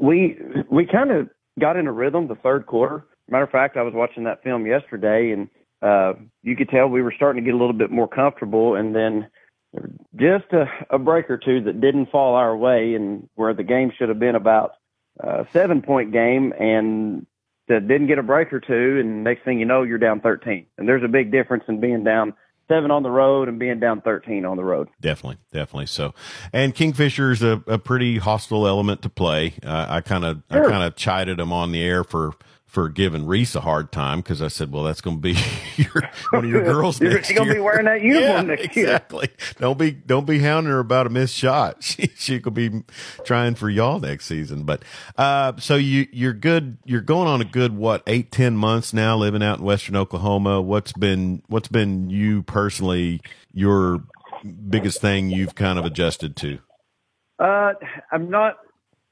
[0.00, 0.38] we
[0.70, 3.04] we kind of got in a rhythm the third quarter.
[3.30, 5.48] Matter of fact, I was watching that film yesterday, and
[5.82, 8.74] uh, you could tell we were starting to get a little bit more comfortable.
[8.74, 9.28] And then
[10.16, 13.92] just a, a break or two that didn't fall our way, and where the game
[13.96, 14.72] should have been about
[15.20, 17.26] a seven point game, and
[17.68, 20.66] that didn't get a break or two, and next thing you know, you're down 13.
[20.78, 22.34] And there's a big difference in being down
[22.66, 24.88] seven on the road and being down 13 on the road.
[25.00, 25.86] Definitely, definitely.
[25.86, 26.14] So,
[26.52, 29.54] and Kingfisher is a, a pretty hostile element to play.
[29.64, 32.32] Uh, I kind of, I kind of chided him on the air for
[32.68, 35.36] for giving Reese a hard time because I said, "Well, that's going to be
[35.76, 38.76] your, one of your girls You're next going to be wearing that uniform yeah, next
[38.76, 38.86] year.
[38.86, 39.30] exactly.
[39.58, 41.82] Don't be don't be hounding her about a missed shot.
[41.82, 42.84] She she could be
[43.24, 44.64] trying for y'all next season.
[44.64, 44.82] But
[45.16, 46.78] uh, so you you're good.
[46.84, 50.60] You're going on a good what eight ten months now living out in Western Oklahoma.
[50.60, 53.20] What's been what's been you personally
[53.52, 54.04] your
[54.68, 56.58] biggest thing you've kind of adjusted to?
[57.38, 57.72] Uh,
[58.12, 58.58] I'm not.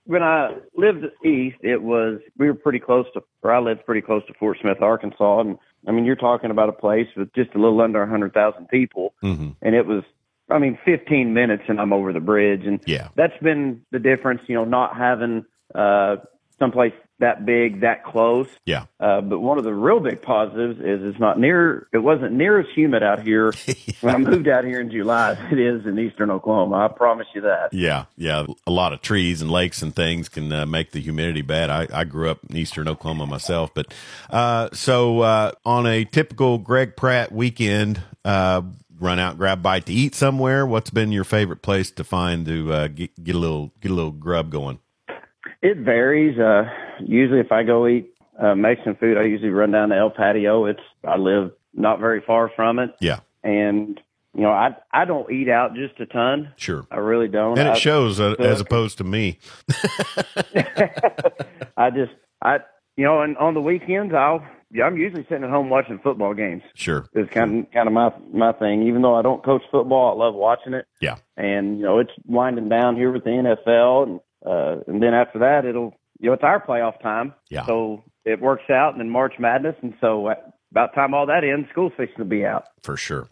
[0.06, 4.02] When I lived east, it was we were pretty close to, or I lived pretty
[4.02, 7.50] close to Fort Smith, Arkansas, and I mean you're talking about a place with just
[7.54, 10.04] a little under a hundred thousand people, hmm and it was,
[10.48, 13.08] I mean, 15 minutes and I'm over the bridge, and Yeah.
[13.16, 14.42] that's been the difference.
[14.46, 16.16] You know, not having uh
[16.60, 18.48] someplace that big, that close.
[18.66, 18.86] Yeah.
[19.00, 21.88] Uh, but one of the real big positives is it's not near.
[21.92, 23.52] It wasn't near as humid out here
[24.02, 26.76] when I moved out here in July as it is in eastern Oklahoma.
[26.76, 27.72] I promise you that.
[27.72, 28.46] Yeah, yeah.
[28.66, 31.70] A lot of trees and lakes and things can uh, make the humidity bad.
[31.70, 33.94] I, I grew up in eastern Oklahoma myself, but
[34.28, 38.60] uh, so uh, on a typical Greg Pratt weekend, uh,
[38.98, 40.66] run out, grab a bite to eat somewhere.
[40.66, 43.94] What's been your favorite place to find to uh, get, get a little get a
[43.94, 44.80] little grub going?
[45.62, 46.38] It varies.
[46.38, 46.64] Uh,
[47.04, 50.66] usually, if I go eat uh, Mexican food, I usually run down to El Patio.
[50.66, 54.00] It's I live not very far from it, Yeah, and
[54.34, 56.52] you know I I don't eat out just a ton.
[56.56, 56.86] sure.
[56.90, 57.58] I really don't.
[57.58, 59.38] And I, it shows uh, as opposed to me.
[61.76, 62.58] I just I
[62.96, 66.34] you know, and on the weekends I'll yeah, I'm usually sitting at home watching football
[66.34, 66.62] games.
[66.74, 67.06] Sure.
[67.12, 68.82] It's kind of kind of my my thing.
[68.88, 70.86] Even though I don't coach football, I love watching it.
[71.00, 71.16] Yeah.
[71.36, 75.38] and you know it's winding down here with the NFL, and uh, and then after
[75.40, 77.34] that it'll you know it's our playoff time.
[77.50, 77.66] Yeah.
[77.66, 80.34] So it works out, and then March Madness, and so uh,
[80.70, 82.64] about time all that ends, school season to be out.
[82.82, 83.28] For sure.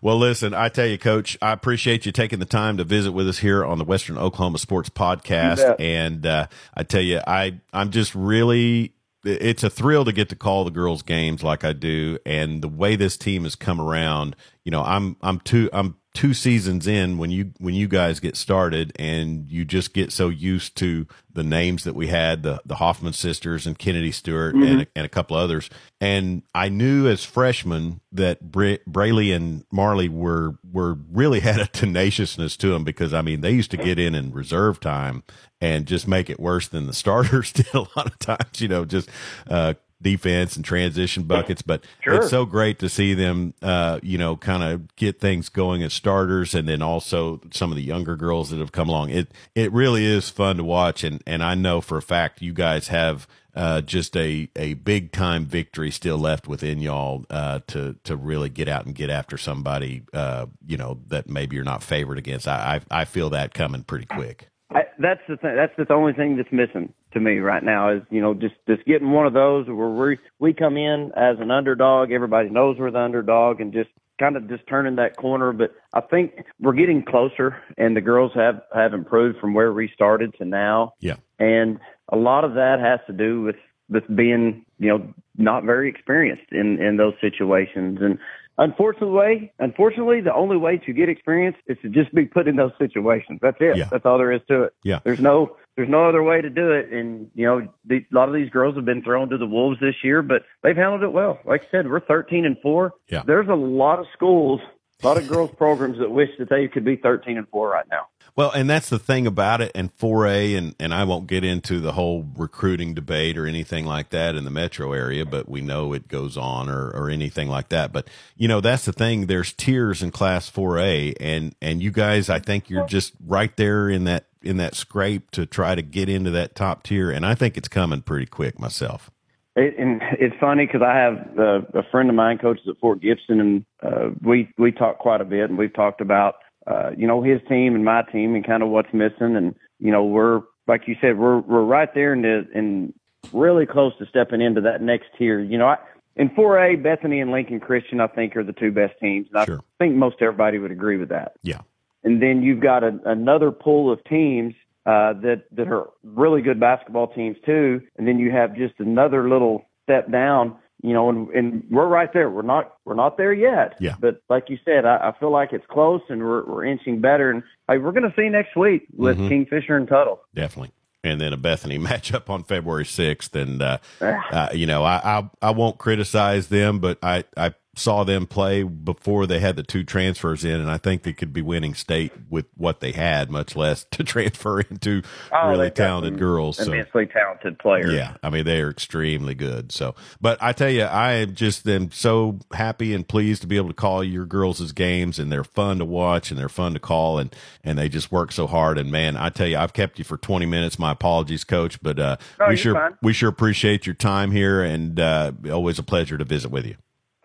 [0.00, 3.28] Well, listen, I tell you, Coach, I appreciate you taking the time to visit with
[3.28, 5.76] us here on the Western Oklahoma Sports Podcast.
[5.78, 8.92] And uh, I tell you, I I'm just really.
[9.24, 12.68] It's a thrill to get to call the girls' games like I do, and the
[12.68, 14.36] way this team has come around.
[14.64, 18.36] You know, I'm I'm two I'm two seasons in when you when you guys get
[18.36, 22.76] started, and you just get so used to the names that we had the the
[22.76, 25.68] Hoffman sisters and Kennedy Stewart and, a, and a couple others.
[26.00, 31.66] And I knew as freshmen that Bra- Brayley and Marley were were really had a
[31.66, 35.22] tenaciousness to them because I mean they used to get in in reserve time
[35.60, 38.60] and just make it worse than the starters did a lot of times.
[38.60, 39.10] You know, just
[39.48, 42.16] uh, defense and transition buckets, but Sure.
[42.16, 45.92] it's so great to see them, uh, you know, kind of get things going as
[45.94, 49.10] starters, and then also some of the younger girls that have come along.
[49.10, 52.52] It it really is fun to watch, and and I know for a fact you
[52.52, 57.96] guys have uh, just a, a big time victory still left within y'all uh, to
[58.04, 61.82] to really get out and get after somebody uh, you know that maybe you're not
[61.82, 62.46] favored against.
[62.46, 64.50] I I, I feel that coming pretty quick.
[64.70, 65.54] I, that's the thing.
[65.54, 68.84] That's the only thing that's missing to me right now is you know just just
[68.84, 72.10] getting one of those where we we come in as an underdog.
[72.10, 75.52] Everybody knows we're the underdog, and just kind of just turning that corner.
[75.52, 79.90] But I think we're getting closer, and the girls have have improved from where we
[79.94, 80.94] started to now.
[81.00, 81.16] Yeah.
[81.38, 83.56] and a lot of that has to do with
[83.88, 88.18] with being you know not very experienced in in those situations and
[88.58, 92.72] unfortunately unfortunately the only way to get experience is to just be put in those
[92.78, 93.38] situations.
[93.42, 93.76] That's it.
[93.76, 93.88] Yeah.
[93.90, 94.74] that's all there is to it.
[94.82, 95.00] Yeah.
[95.04, 96.90] there's no there's no other way to do it.
[96.92, 99.78] And you know the, a lot of these girls have been thrown to the wolves
[99.80, 101.38] this year but they've handled it well.
[101.44, 103.22] Like i said we're 13 and 4 Yeah.
[103.26, 104.60] there's a lot of schools
[105.02, 107.86] a lot of girls programs that wish that they could be 13 and 4 right
[107.90, 108.06] now
[108.36, 111.80] Well, and that's the thing about it, and 4A, and, and I won't get into
[111.80, 115.94] the whole recruiting debate or anything like that in the metro area, but we know
[115.94, 117.94] it goes on or, or anything like that.
[117.94, 119.24] But, you know, that's the thing.
[119.24, 123.88] There's tiers in class 4A, and, and you guys, I think you're just right there
[123.88, 127.10] in that, in that scrape to try to get into that top tier.
[127.10, 129.10] And I think it's coming pretty quick myself.
[129.54, 133.00] It, and it's funny because I have uh, a friend of mine coaches at Fort
[133.00, 136.34] Gibson, and uh, we we talk quite a bit, and we've talked about
[136.66, 139.90] uh, you know his team and my team and kind of what's missing, and you
[139.92, 142.92] know we're like you said we're we're right there and and
[143.32, 145.40] really close to stepping into that next tier.
[145.40, 145.76] You know, I,
[146.16, 149.58] in 4A, Bethany and Lincoln Christian, I think are the two best teams, and Sure.
[149.58, 151.60] I think most everybody would agree with that Yeah.
[152.04, 154.54] and then you've got a, another pool of teams
[154.86, 159.28] uh, that that are really good basketball teams too, and then you have just another
[159.28, 160.56] little step down.
[160.86, 162.30] You know, and, and we're right there.
[162.30, 163.74] We're not we're not there yet.
[163.80, 163.96] Yeah.
[163.98, 167.30] But like you said, I, I feel like it's close, and we're we're inching better.
[167.30, 167.42] And
[167.82, 169.28] we're going to see next week with Mhm.
[169.28, 170.20] Kingfisher and Tuttle.
[170.34, 170.70] Definitely.
[171.02, 173.34] And then a Bethany matchup on February 6th.
[173.40, 178.04] And, uh, uh, you know, I, I, I won't criticize them, but I, I saw
[178.04, 181.42] them play before they had the two transfers in, and I think they could be
[181.42, 186.56] winning state with what they had, much less to transfer into Oh, really talented girls.
[186.56, 186.64] So.
[186.64, 187.92] Immensely talented players.
[187.92, 189.72] Yeah, I mean they are extremely good.
[189.72, 193.56] So, but I tell you, I am just am so happy and pleased to be
[193.56, 196.80] able to call your girls' games, and they're fun to watch and they're fun to
[196.80, 198.78] call, and and they just work so hard.
[198.78, 200.78] And man, I tell you, I've kept you for twenty minutes.
[200.78, 202.16] My apologies, Coach, but uh,
[202.48, 202.96] we sure fine.
[203.02, 206.76] we sure appreciate your time here, and uh, always a pleasure to visit with you.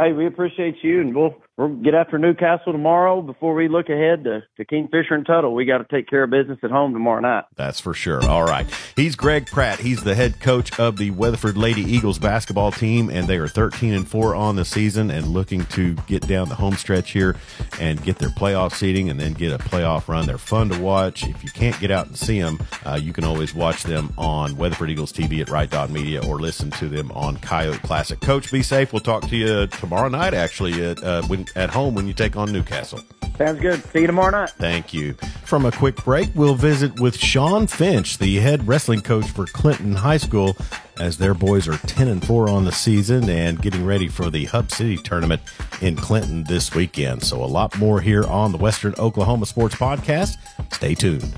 [0.02, 3.22] Hey, we appreciate you, and we'll we'll get after Newcastle tomorrow.
[3.22, 6.30] Before we look ahead to, to Kingfisher and Tuttle, we got to take care of
[6.30, 7.46] business at home tomorrow night.
[7.56, 8.24] That's for sure.
[8.26, 8.68] All right.
[8.96, 9.80] He's Greg Pratt.
[9.80, 13.94] He's the head coach of the Weatherford Lady Eagles basketball team, and they are 13
[13.94, 17.36] and 4 on the season and looking to get down the home stretch here
[17.80, 20.26] and get their playoff seating and then get a playoff run.
[20.26, 21.24] They're fun to watch.
[21.28, 24.58] If you can't get out and see them, uh, you can always watch them on
[24.58, 28.20] Weatherford Eagles TV at Right Media or listen to them on Coyote Classic.
[28.20, 28.92] Coach, be safe.
[28.94, 32.36] We'll talk to you tomorrow night, actually, at, uh, when, at home when you take
[32.36, 33.00] on Newcastle.
[33.38, 33.84] Sounds good.
[33.92, 34.52] See you tomorrow night.
[34.52, 35.14] Thank you.
[35.46, 39.96] From a quick break, we'll visit with Shawn Finch, the head wrestling coach for Clinton
[39.96, 40.56] High School,
[41.00, 44.46] as their boys are 10 and 4 on the season and getting ready for the
[44.46, 45.42] Hub City tournament
[45.82, 47.24] in Clinton this weekend.
[47.24, 50.36] So, a lot more here on the Western Oklahoma Sports Podcast.
[50.74, 51.34] Stay tuned.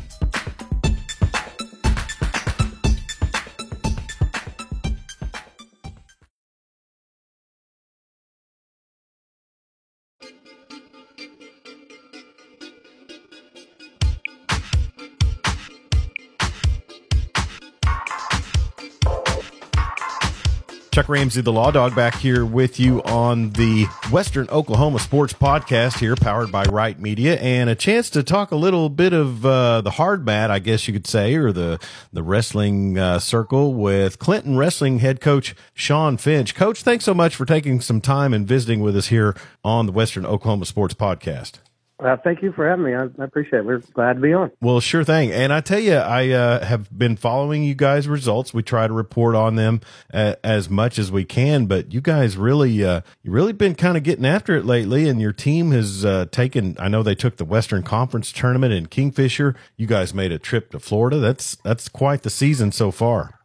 [21.03, 25.99] Chuck Ramsey, the Law Dog, back here with you on the Western Oklahoma Sports Podcast
[25.99, 29.81] here, powered by Right Media, and a chance to talk a little bit of uh,
[29.81, 31.77] the hard mat, I guess you could say, or the
[32.13, 36.55] the wrestling uh, circle with Clinton Wrestling head coach Shawn Finch.
[36.55, 39.91] Coach, thanks so much for taking some time and visiting with us here on the
[39.91, 41.55] Western Oklahoma Sports Podcast.
[42.03, 42.93] Uh, thank you for having me.
[42.93, 43.65] I, I appreciate it.
[43.65, 44.51] We're glad to be on.
[44.59, 45.31] Well, sure thing.
[45.31, 48.53] And I tell you, I uh, have been following you guys' results.
[48.53, 49.79] We try to report on them
[50.13, 53.95] uh, as much as we can, but you guys really, uh, you really been kind
[53.95, 55.07] of getting after it lately.
[55.07, 56.75] And your team has uh, taken.
[56.77, 59.55] I know they took the Western Conference tournament in Kingfisher.
[59.77, 61.19] You guys made a trip to Florida.
[61.19, 63.39] That's that's quite the season so far.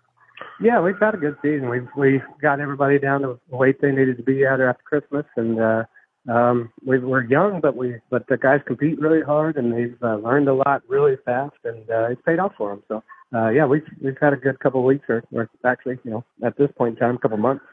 [0.61, 1.69] Yeah, we've had a good season.
[1.69, 5.27] We've we got everybody down to the weight they needed to be at after Christmas,
[5.37, 5.85] and uh,
[6.29, 10.17] um, we, we're young, but we but the guys compete really hard, and they've uh,
[10.17, 12.83] learned a lot really fast, and uh, it's paid off for them.
[12.89, 13.03] So
[13.35, 16.25] uh, yeah, we've we've had a good couple of weeks, or, or actually, you know,
[16.45, 17.65] at this point in time, a couple of months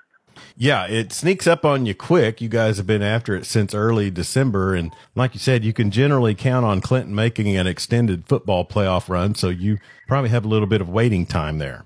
[0.57, 2.41] Yeah, it sneaks up on you quick.
[2.41, 4.75] You guys have been after it since early December.
[4.75, 9.09] And like you said, you can generally count on Clinton making an extended football playoff
[9.09, 9.35] run.
[9.35, 9.77] So you
[10.07, 11.85] probably have a little bit of waiting time there.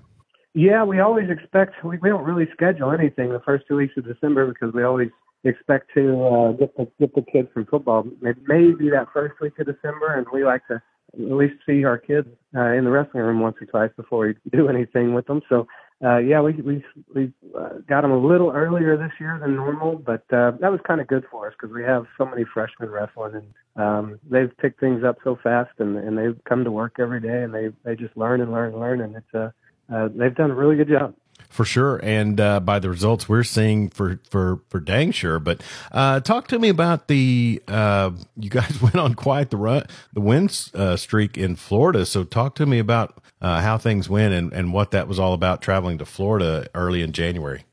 [0.52, 4.04] Yeah, we always expect, we, we don't really schedule anything the first two weeks of
[4.04, 5.10] December because we always
[5.44, 8.06] expect to uh, get the get the kids from football.
[8.20, 10.82] Maybe, maybe that first week of December, and we like to
[11.14, 14.34] at least see our kids uh, in the wrestling room once or twice before we
[14.52, 15.40] do anything with them.
[15.48, 15.66] So
[16.04, 16.84] uh, yeah, we we
[17.14, 20.80] we uh, got them a little earlier this year than normal, but uh, that was
[20.86, 24.56] kind of good for us because we have so many freshmen wrestling, and um, they've
[24.58, 27.68] picked things up so fast, and and they come to work every day, and they
[27.84, 29.50] they just learn and learn and learn, and it's uh,
[29.94, 31.14] uh they've done a really good job
[31.50, 35.38] for sure, and uh, by the results we're seeing for for for dang sure.
[35.38, 39.84] But uh, talk to me about the uh, you guys went on quite the run,
[40.12, 42.06] the win uh, streak in Florida.
[42.06, 45.34] So talk to me about uh, how things went and and what that was all
[45.34, 47.64] about traveling to Florida early in January.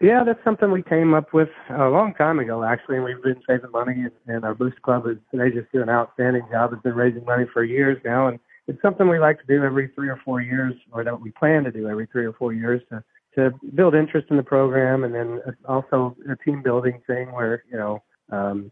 [0.00, 3.42] Yeah, that's something we came up with a long time ago, actually, and we've been
[3.46, 3.92] saving money.
[3.92, 6.72] And, and our Boost Club is they just do an outstanding job.
[6.72, 9.88] It's been raising money for years now, and it's something we like to do every
[9.94, 12.80] three or four years, or that we plan to do every three or four years
[12.88, 13.04] to
[13.34, 17.78] to build interest in the program, and then also a team building thing where you
[17.78, 18.02] know
[18.32, 18.70] um,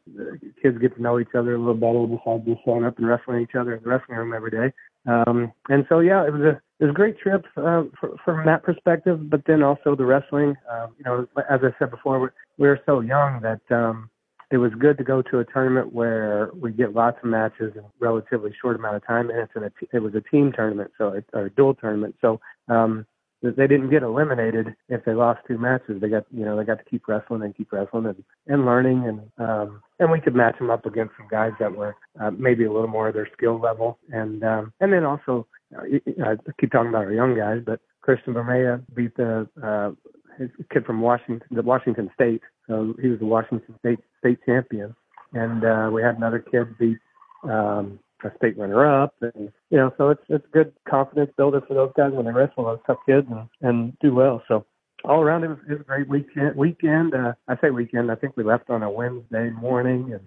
[0.62, 3.42] kids get to know each other a little better besides just showing up and wrestling
[3.42, 4.72] each other in the wrestling room every day.
[5.06, 8.46] Um, and so yeah, it was a it was a great trip uh, for, from
[8.46, 10.54] that perspective, but then also the wrestling.
[10.70, 12.28] Um, you know, as I said before, we,
[12.58, 14.10] we were so young that um,
[14.50, 17.80] it was good to go to a tournament where we get lots of matches in
[17.80, 21.08] a relatively short amount of time, and it's an, it was a team tournament, so
[21.08, 22.14] it, or a dual tournament.
[22.20, 23.06] So um,
[23.42, 26.00] they didn't get eliminated if they lost two matches.
[26.00, 29.06] They got you know they got to keep wrestling and keep wrestling and, and learning
[29.06, 32.64] and um, and we could match them up against some guys that were uh, maybe
[32.64, 35.82] a little more of their skill level and um, and then also uh,
[36.24, 39.90] I keep talking about our young guys, but Christian Bermea beat the uh,
[40.38, 42.42] his kid from Washington, the Washington State.
[42.66, 44.94] So he was the Washington State state champion,
[45.32, 46.98] and uh, we had another kid beat
[47.44, 51.74] um, a state runner up and you know so it's it's good confidence builder for
[51.74, 54.42] those guys when they wrestle those tough kids and and do well.
[54.48, 54.66] So
[55.04, 58.14] all around it was, it was a great weekend weekend uh i say weekend i
[58.14, 60.20] think we left on a wednesday morning and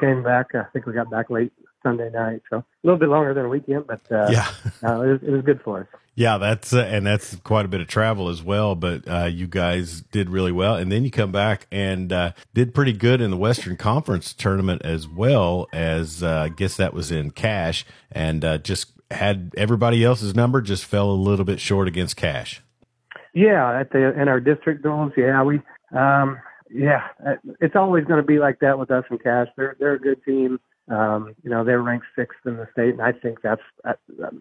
[0.00, 3.34] came back i think we got back late sunday night so a little bit longer
[3.34, 4.48] than a weekend but uh yeah
[4.84, 7.68] uh, it, was, it was good for us yeah, that's uh, and that's quite a
[7.68, 8.74] bit of travel as well.
[8.74, 12.74] But uh, you guys did really well, and then you come back and uh, did
[12.74, 17.10] pretty good in the Western Conference tournament as well as uh, I guess that was
[17.10, 21.88] in cash, and uh, just had everybody else's number, just fell a little bit short
[21.88, 22.60] against cash.
[23.32, 25.62] Yeah, at the in our district duels, yeah, we,
[25.96, 26.38] um,
[26.70, 27.08] yeah,
[27.60, 29.48] it's always going to be like that with us and cash.
[29.56, 30.60] They're they're a good team.
[30.90, 33.62] Um, you know, they're ranked sixth in the state, and I think that's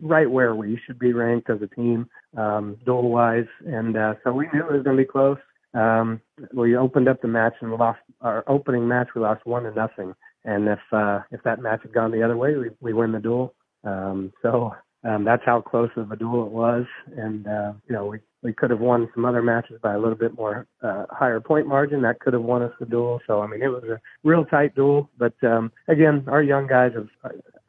[0.01, 3.45] right where we should be ranked as a team, um, dual wise.
[3.65, 5.37] And uh, so we knew it was going to be close.
[5.73, 6.19] Um,
[6.53, 9.09] we opened up the match and we lost our opening match.
[9.15, 10.13] We lost one to nothing.
[10.43, 13.19] And if uh, if that match had gone the other way, we we win the
[13.19, 13.53] duel.
[13.83, 14.73] Um, so
[15.03, 16.85] um, that's how close of a duel it was.
[17.15, 20.17] And uh, you know, we we could have won some other matches by a little
[20.17, 22.01] bit more uh, higher point margin.
[22.01, 23.21] That could have won us the duel.
[23.27, 25.09] So I mean, it was a real tight duel.
[25.17, 27.07] But um, again, our young guys have.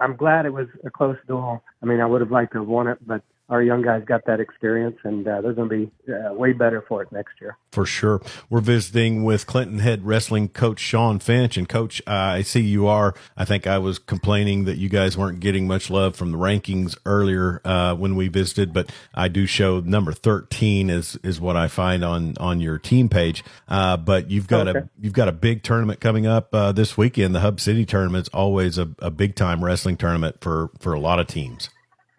[0.00, 1.62] I'm glad it was a close duel.
[1.82, 4.24] I mean, I would have liked to have won it, but our young guys got
[4.26, 7.58] that experience, and uh, they're going to be uh, way better for it next year.
[7.70, 8.22] For sure.
[8.48, 11.56] We're visiting with Clinton head wrestling coach Shawn Finch.
[11.56, 13.14] And, coach, uh, I see you are.
[13.36, 16.96] I think I was complaining that you guys weren't getting much love from the rankings
[17.04, 21.68] earlier uh, when we visited, but I do show number 13 is, is what I
[21.68, 23.44] find on, on your team page.
[23.68, 24.78] Uh, but you've got okay.
[24.78, 27.34] a you've got a big tournament coming up uh, this weekend.
[27.34, 31.18] The Hub City tournament's always a, a big time wrestling tournament for, for a lot
[31.18, 31.68] of teams.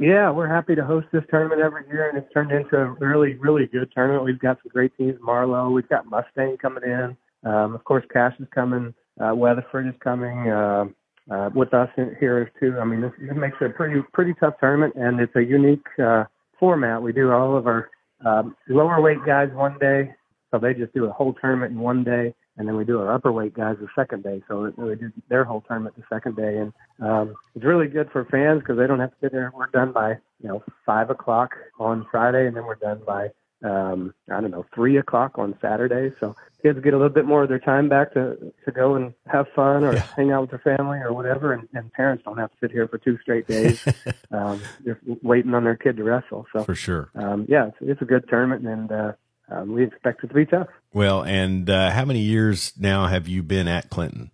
[0.04, 3.36] Yeah, we're happy to host this tournament every year, and it's turned into a really,
[3.36, 4.26] really good tournament.
[4.26, 5.70] We've got some great teams, Marlow.
[5.70, 7.16] We've got Mustang coming in.
[7.50, 8.94] Um, of course, Cash is coming.
[9.18, 10.86] Uh, Weatherford is coming uh,
[11.32, 12.78] uh, with us here too.
[12.82, 15.88] I mean, this, this makes it a pretty, pretty tough tournament, and it's a unique
[16.04, 16.26] uh,
[16.60, 17.02] format.
[17.02, 17.90] We do all of our
[18.26, 20.14] um, lower weight guys one day,
[20.52, 23.12] so they just do a whole tournament in one day and then we do our
[23.12, 24.42] upper weight guys the second day.
[24.48, 28.26] So we do their whole tournament the second day, and um, it's really good for
[28.26, 29.52] fans because they don't have to sit there.
[29.56, 33.30] We're done by you know five o'clock on Friday, and then we're done by
[33.64, 36.14] um, I don't know three o'clock on Saturday.
[36.20, 39.14] So kids get a little bit more of their time back to to go and
[39.28, 40.08] have fun or yeah.
[40.16, 42.88] hang out with their family or whatever, and, and parents don't have to sit here
[42.88, 43.84] for two straight days
[44.32, 46.46] um, just waiting on their kid to wrestle.
[46.54, 49.14] So for sure, um, yeah, it's, it's a good tournament, and uh,
[49.50, 50.68] um, we expect it to be tough.
[50.94, 54.32] Well, and uh, how many years now have you been at Clinton?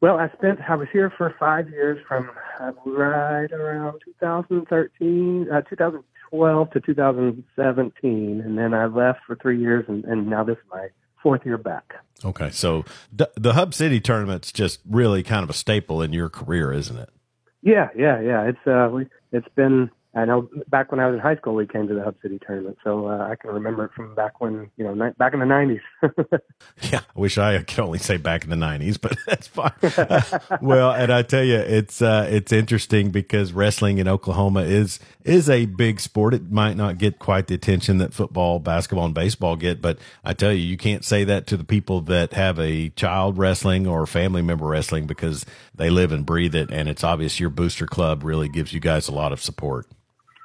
[0.00, 5.62] Well, I spent I was here for five years from uh, right around 2013, uh,
[5.62, 10.64] 2012 to 2017, and then I left for three years, and, and now this is
[10.70, 10.88] my
[11.22, 11.94] fourth year back.
[12.24, 16.28] Okay, so the, the Hub City tournament's just really kind of a staple in your
[16.28, 17.08] career, isn't it?
[17.62, 18.42] Yeah, yeah, yeah.
[18.42, 21.66] It's uh, we, it's been I know back when I was in high school, we
[21.66, 24.70] came to the Hub City tournament, so uh, I can remember it from back when
[24.76, 25.80] you know ni- back in the '90s.
[26.92, 29.72] yeah, I wish I could only say back in the '90s, but that's fine.
[30.62, 35.50] well, and I tell you, it's uh, it's interesting because wrestling in Oklahoma is is
[35.50, 36.32] a big sport.
[36.32, 40.32] It might not get quite the attention that football, basketball, and baseball get, but I
[40.32, 44.06] tell you, you can't say that to the people that have a child wrestling or
[44.06, 45.44] family member wrestling because
[45.74, 49.08] they live and breathe it, and it's obvious your booster club really gives you guys
[49.08, 49.88] a lot of support.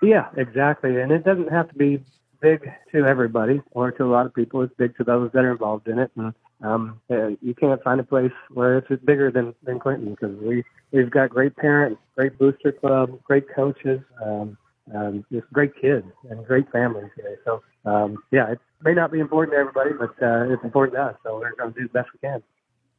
[0.01, 1.01] Yeah, exactly.
[1.01, 2.03] And it doesn't have to be
[2.41, 4.61] big to everybody or to a lot of people.
[4.61, 6.11] It's big to those that are involved in it.
[6.15, 6.33] And
[6.63, 10.63] um, uh, you can't find a place where it's bigger than, than Clinton because we,
[10.91, 14.57] we've got great parents, great booster club, great coaches, um,
[14.95, 17.37] um, just great kids and great families here.
[17.45, 21.03] So, um, yeah, it may not be important to everybody, but uh, it's important to
[21.03, 21.15] us.
[21.23, 22.41] So we're going to do the best we can.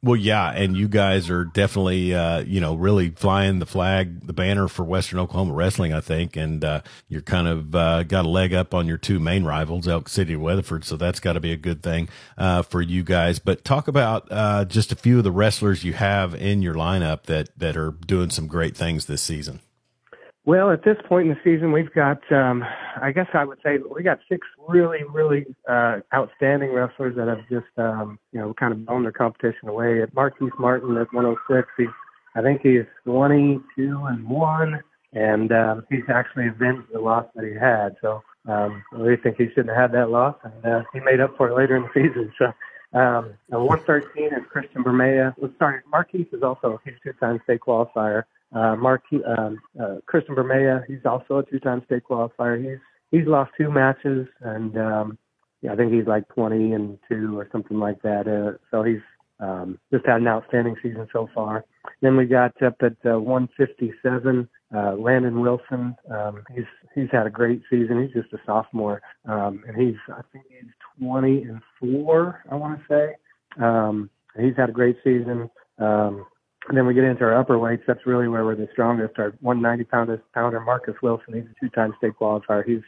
[0.03, 4.33] Well, yeah, and you guys are definitely, uh, you know, really flying the flag, the
[4.33, 8.29] banner for Western Oklahoma wrestling, I think, and uh, you're kind of uh, got a
[8.29, 11.39] leg up on your two main rivals, Elk City and Weatherford, so that's got to
[11.39, 13.37] be a good thing uh, for you guys.
[13.37, 17.25] But talk about uh, just a few of the wrestlers you have in your lineup
[17.25, 19.59] that that are doing some great things this season.
[20.43, 22.63] Well, at this point in the season, we've got, um,
[22.99, 27.47] I guess I would say, we got six really, really uh, outstanding wrestlers that have
[27.47, 30.01] just, um, you know, kind of blown their competition away.
[30.01, 31.87] At Marquise Martin at 106, he's,
[32.35, 34.81] I think he's 22 and one,
[35.13, 37.95] and um, he's actually avenged the loss that he had.
[38.01, 41.37] So um, we think he shouldn't have had that loss, and uh, he made up
[41.37, 42.33] for it later in the season.
[42.37, 42.51] So.
[42.93, 45.33] Um, 113 is Christian Bermea.
[45.37, 45.53] Let's.
[45.89, 48.23] Marquise is also a two-time state qualifier.
[48.53, 49.03] Uh, Mark,
[49.37, 52.59] um, uh, Bermea, he's also a two-time state qualifier.
[52.59, 52.79] He's
[53.11, 55.17] he's lost two matches, and um,
[55.61, 58.27] yeah, I think he's like 20 and two or something like that.
[58.27, 59.01] Uh, so he's
[59.39, 61.65] um, just had an outstanding season so far.
[62.01, 65.95] Then we got up at uh, 157, uh, Landon Wilson.
[66.09, 68.03] Um, he's he's had a great season.
[68.03, 72.43] He's just a sophomore, um, and he's I think he's 20 and four.
[72.51, 73.63] I want to say.
[73.63, 75.49] Um, he's had a great season.
[75.79, 76.25] Um,
[76.67, 77.83] and then we get into our upper weights.
[77.87, 79.17] That's really where we're the strongest.
[79.17, 81.33] Our 190 pounder, pounder Marcus Wilson.
[81.33, 82.65] He's a two-time state qualifier.
[82.65, 82.81] He's,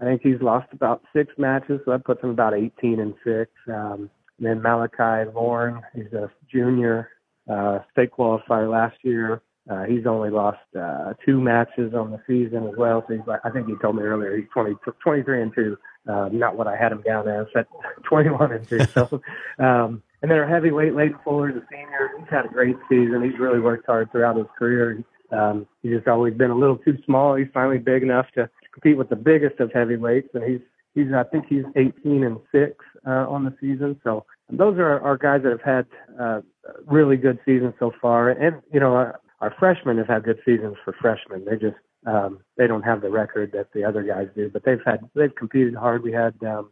[0.00, 3.50] I think he's lost about six matches, so that puts him about 18 and six.
[3.68, 5.82] Um, and then Malachi Lorne.
[5.94, 7.10] He's a junior
[7.50, 9.42] uh, state qualifier last year.
[9.68, 13.04] Uh, he's only lost uh, two matches on the season as well.
[13.08, 15.76] So he's like, I think he told me earlier he's 20, 23 and two.
[16.08, 17.66] Uh, not what I had him down as, at
[18.04, 18.84] 21 and two.
[18.94, 19.20] So,
[19.58, 23.22] um, and then our heavyweight, Leighton Fuller, the senior, he's had a great season.
[23.22, 25.04] He's really worked hard throughout his career.
[25.32, 27.34] Um, he's just always been a little too small.
[27.34, 30.60] He's finally big enough to compete with the biggest of heavyweights, and he's
[30.94, 34.00] he's I think he's 18 and six uh, on the season.
[34.04, 35.86] So those are our guys that have had
[36.20, 36.40] uh,
[36.86, 40.76] really good seasons so far, and you know our, our freshmen have had good seasons
[40.84, 41.44] for freshmen.
[41.44, 44.82] They just um, they don't have the record that the other guys do, but they've
[44.84, 46.02] had they've competed hard.
[46.02, 46.70] We had um,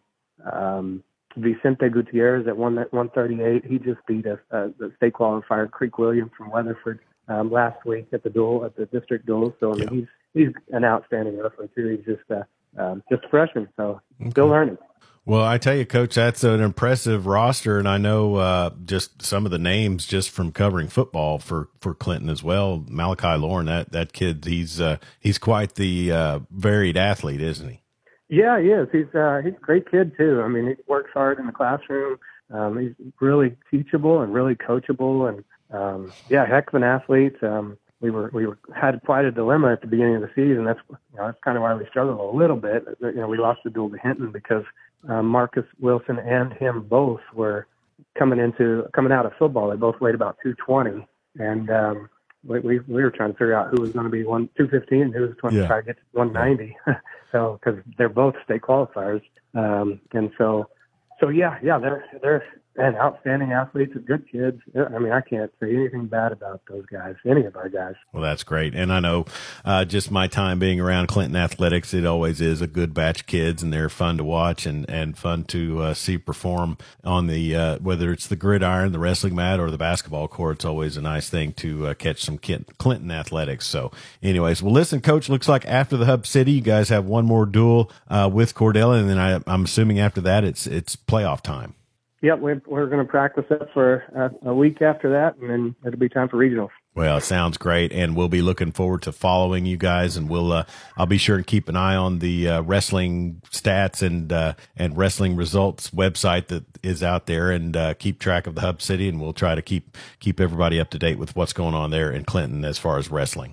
[0.51, 1.05] um,
[1.37, 3.65] Vicente Gutierrez at one 138.
[3.65, 8.07] He just beat a, a the state qualifier Creek Williams from Weatherford um, last week
[8.13, 9.55] at the duel at the district duel.
[9.61, 9.95] So I mean, yeah.
[9.95, 11.97] he's he's an outstanding wrestler too.
[11.97, 12.43] He's just uh,
[12.81, 14.31] um, just a freshman, so okay.
[14.31, 14.79] still learning.
[15.27, 19.47] Well, I tell you, Coach, that's an impressive roster, and I know uh, just some
[19.47, 22.85] of the names just from covering football for, for Clinton as well.
[22.91, 27.81] Malachi Lorne, that that kid, he's uh, he's quite the uh, varied athlete, isn't he?
[28.29, 28.89] Yeah, he is.
[28.91, 30.43] He's uh, he's a great kid too.
[30.43, 32.19] I mean, he works hard in the classroom.
[32.53, 37.37] Um, he's really teachable and really coachable, and um, yeah, heck of an athlete.
[37.43, 40.65] Um, we were we were had quite a dilemma at the beginning of the season.
[40.65, 42.85] That's you know that's kind of why we struggled a little bit.
[43.01, 44.65] You know, we lost the duel to Hinton because
[45.09, 47.67] um, Marcus Wilson and him both were
[48.19, 49.71] coming into coming out of football.
[49.71, 51.07] They both weighed about 220,
[51.39, 52.11] and um,
[52.47, 55.03] we, we we were trying to figure out who was going to be one 215
[55.03, 56.77] and who was going to try to get to 190.
[57.33, 59.23] so because they're both state qualifiers,
[59.55, 60.69] um, and so
[61.21, 62.45] so yeah yeah they're they're
[62.77, 64.61] and outstanding athletes and good kids.
[64.75, 67.95] I mean, I can't say anything bad about those guys, any of our guys.
[68.13, 68.75] Well, that's great.
[68.75, 69.27] And I know
[69.65, 73.27] uh, just my time being around Clinton Athletics, it always is a good batch of
[73.27, 77.55] kids, and they're fun to watch and, and fun to uh, see perform on the,
[77.55, 80.57] uh, whether it's the gridiron, the wrestling mat, or the basketball court.
[80.57, 83.67] It's always a nice thing to uh, catch some Clinton Athletics.
[83.67, 87.25] So, anyways, well, listen, Coach, looks like after the Hub City, you guys have one
[87.25, 91.41] more duel uh, with Cordella, and then I, I'm assuming after that, it's it's playoff
[91.41, 91.75] time.
[92.25, 95.77] Yep, we're, we're going to practice that for a, a week after that, and then
[95.87, 96.71] it'll be time for regionals.
[96.95, 100.17] Well, it sounds great, and we'll be looking forward to following you guys.
[100.17, 100.65] And we'll, uh,
[100.97, 104.97] I'll be sure and keep an eye on the uh, wrestling stats and uh, and
[104.97, 109.07] wrestling results website that is out there, and uh, keep track of the Hub City.
[109.07, 112.11] And we'll try to keep keep everybody up to date with what's going on there
[112.11, 113.53] in Clinton as far as wrestling.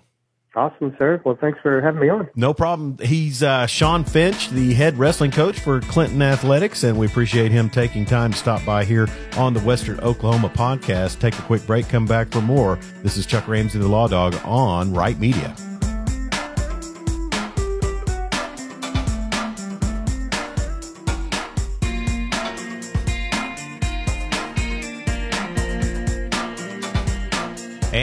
[0.53, 1.21] Awesome, sir.
[1.23, 2.29] Well, thanks for having me on.
[2.35, 2.97] No problem.
[3.01, 7.69] He's uh, Shawn Finch, the head wrestling coach for Clinton Athletics, and we appreciate him
[7.69, 11.19] taking time to stop by here on the Western Oklahoma podcast.
[11.19, 12.77] Take a quick break, come back for more.
[13.01, 15.55] This is Chuck Ramsey, the Law Dog, on Right Media.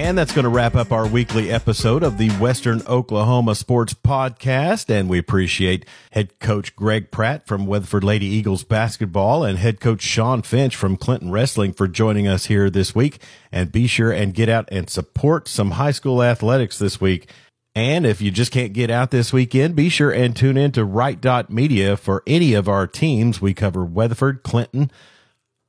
[0.08, 4.88] And that's going to wrap up our weekly episode of the Western Oklahoma Sports Podcast.
[4.88, 10.00] And we appreciate head coach Greg Pratt from Weatherford Lady Eagles basketball and head coach
[10.00, 13.20] Shawn Finch from Clinton Wrestling for joining us here this week.
[13.52, 17.30] And be sure and get out and support some high school athletics this week.
[17.74, 20.86] And if you just can't get out this weekend, be sure and tune in to
[20.86, 23.42] Right Dot Media for any of our teams.
[23.42, 24.90] We cover Weatherford, Clinton,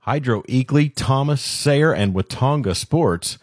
[0.03, 3.37] Hydro Eakly, Thomas, Sayre, and Watonga Sports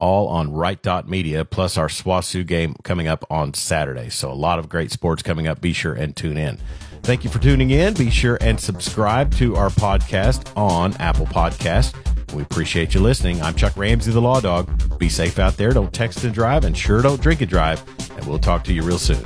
[0.00, 4.08] all on Right Dot Media, plus our SWOSU game coming up on Saturday.
[4.08, 5.60] So a lot of great sports coming up.
[5.60, 6.58] Be sure and tune in.
[7.02, 7.94] Thank you for tuning in.
[7.94, 11.94] Be sure and subscribe to our podcast on Apple Podcast.
[12.34, 13.40] We appreciate you listening.
[13.42, 14.98] I'm Chuck Ramsey, the Law Dog.
[14.98, 15.70] Be safe out there.
[15.70, 17.82] Don't text and drive, and sure don't drink and drive.
[18.16, 19.24] And we'll talk to you real soon.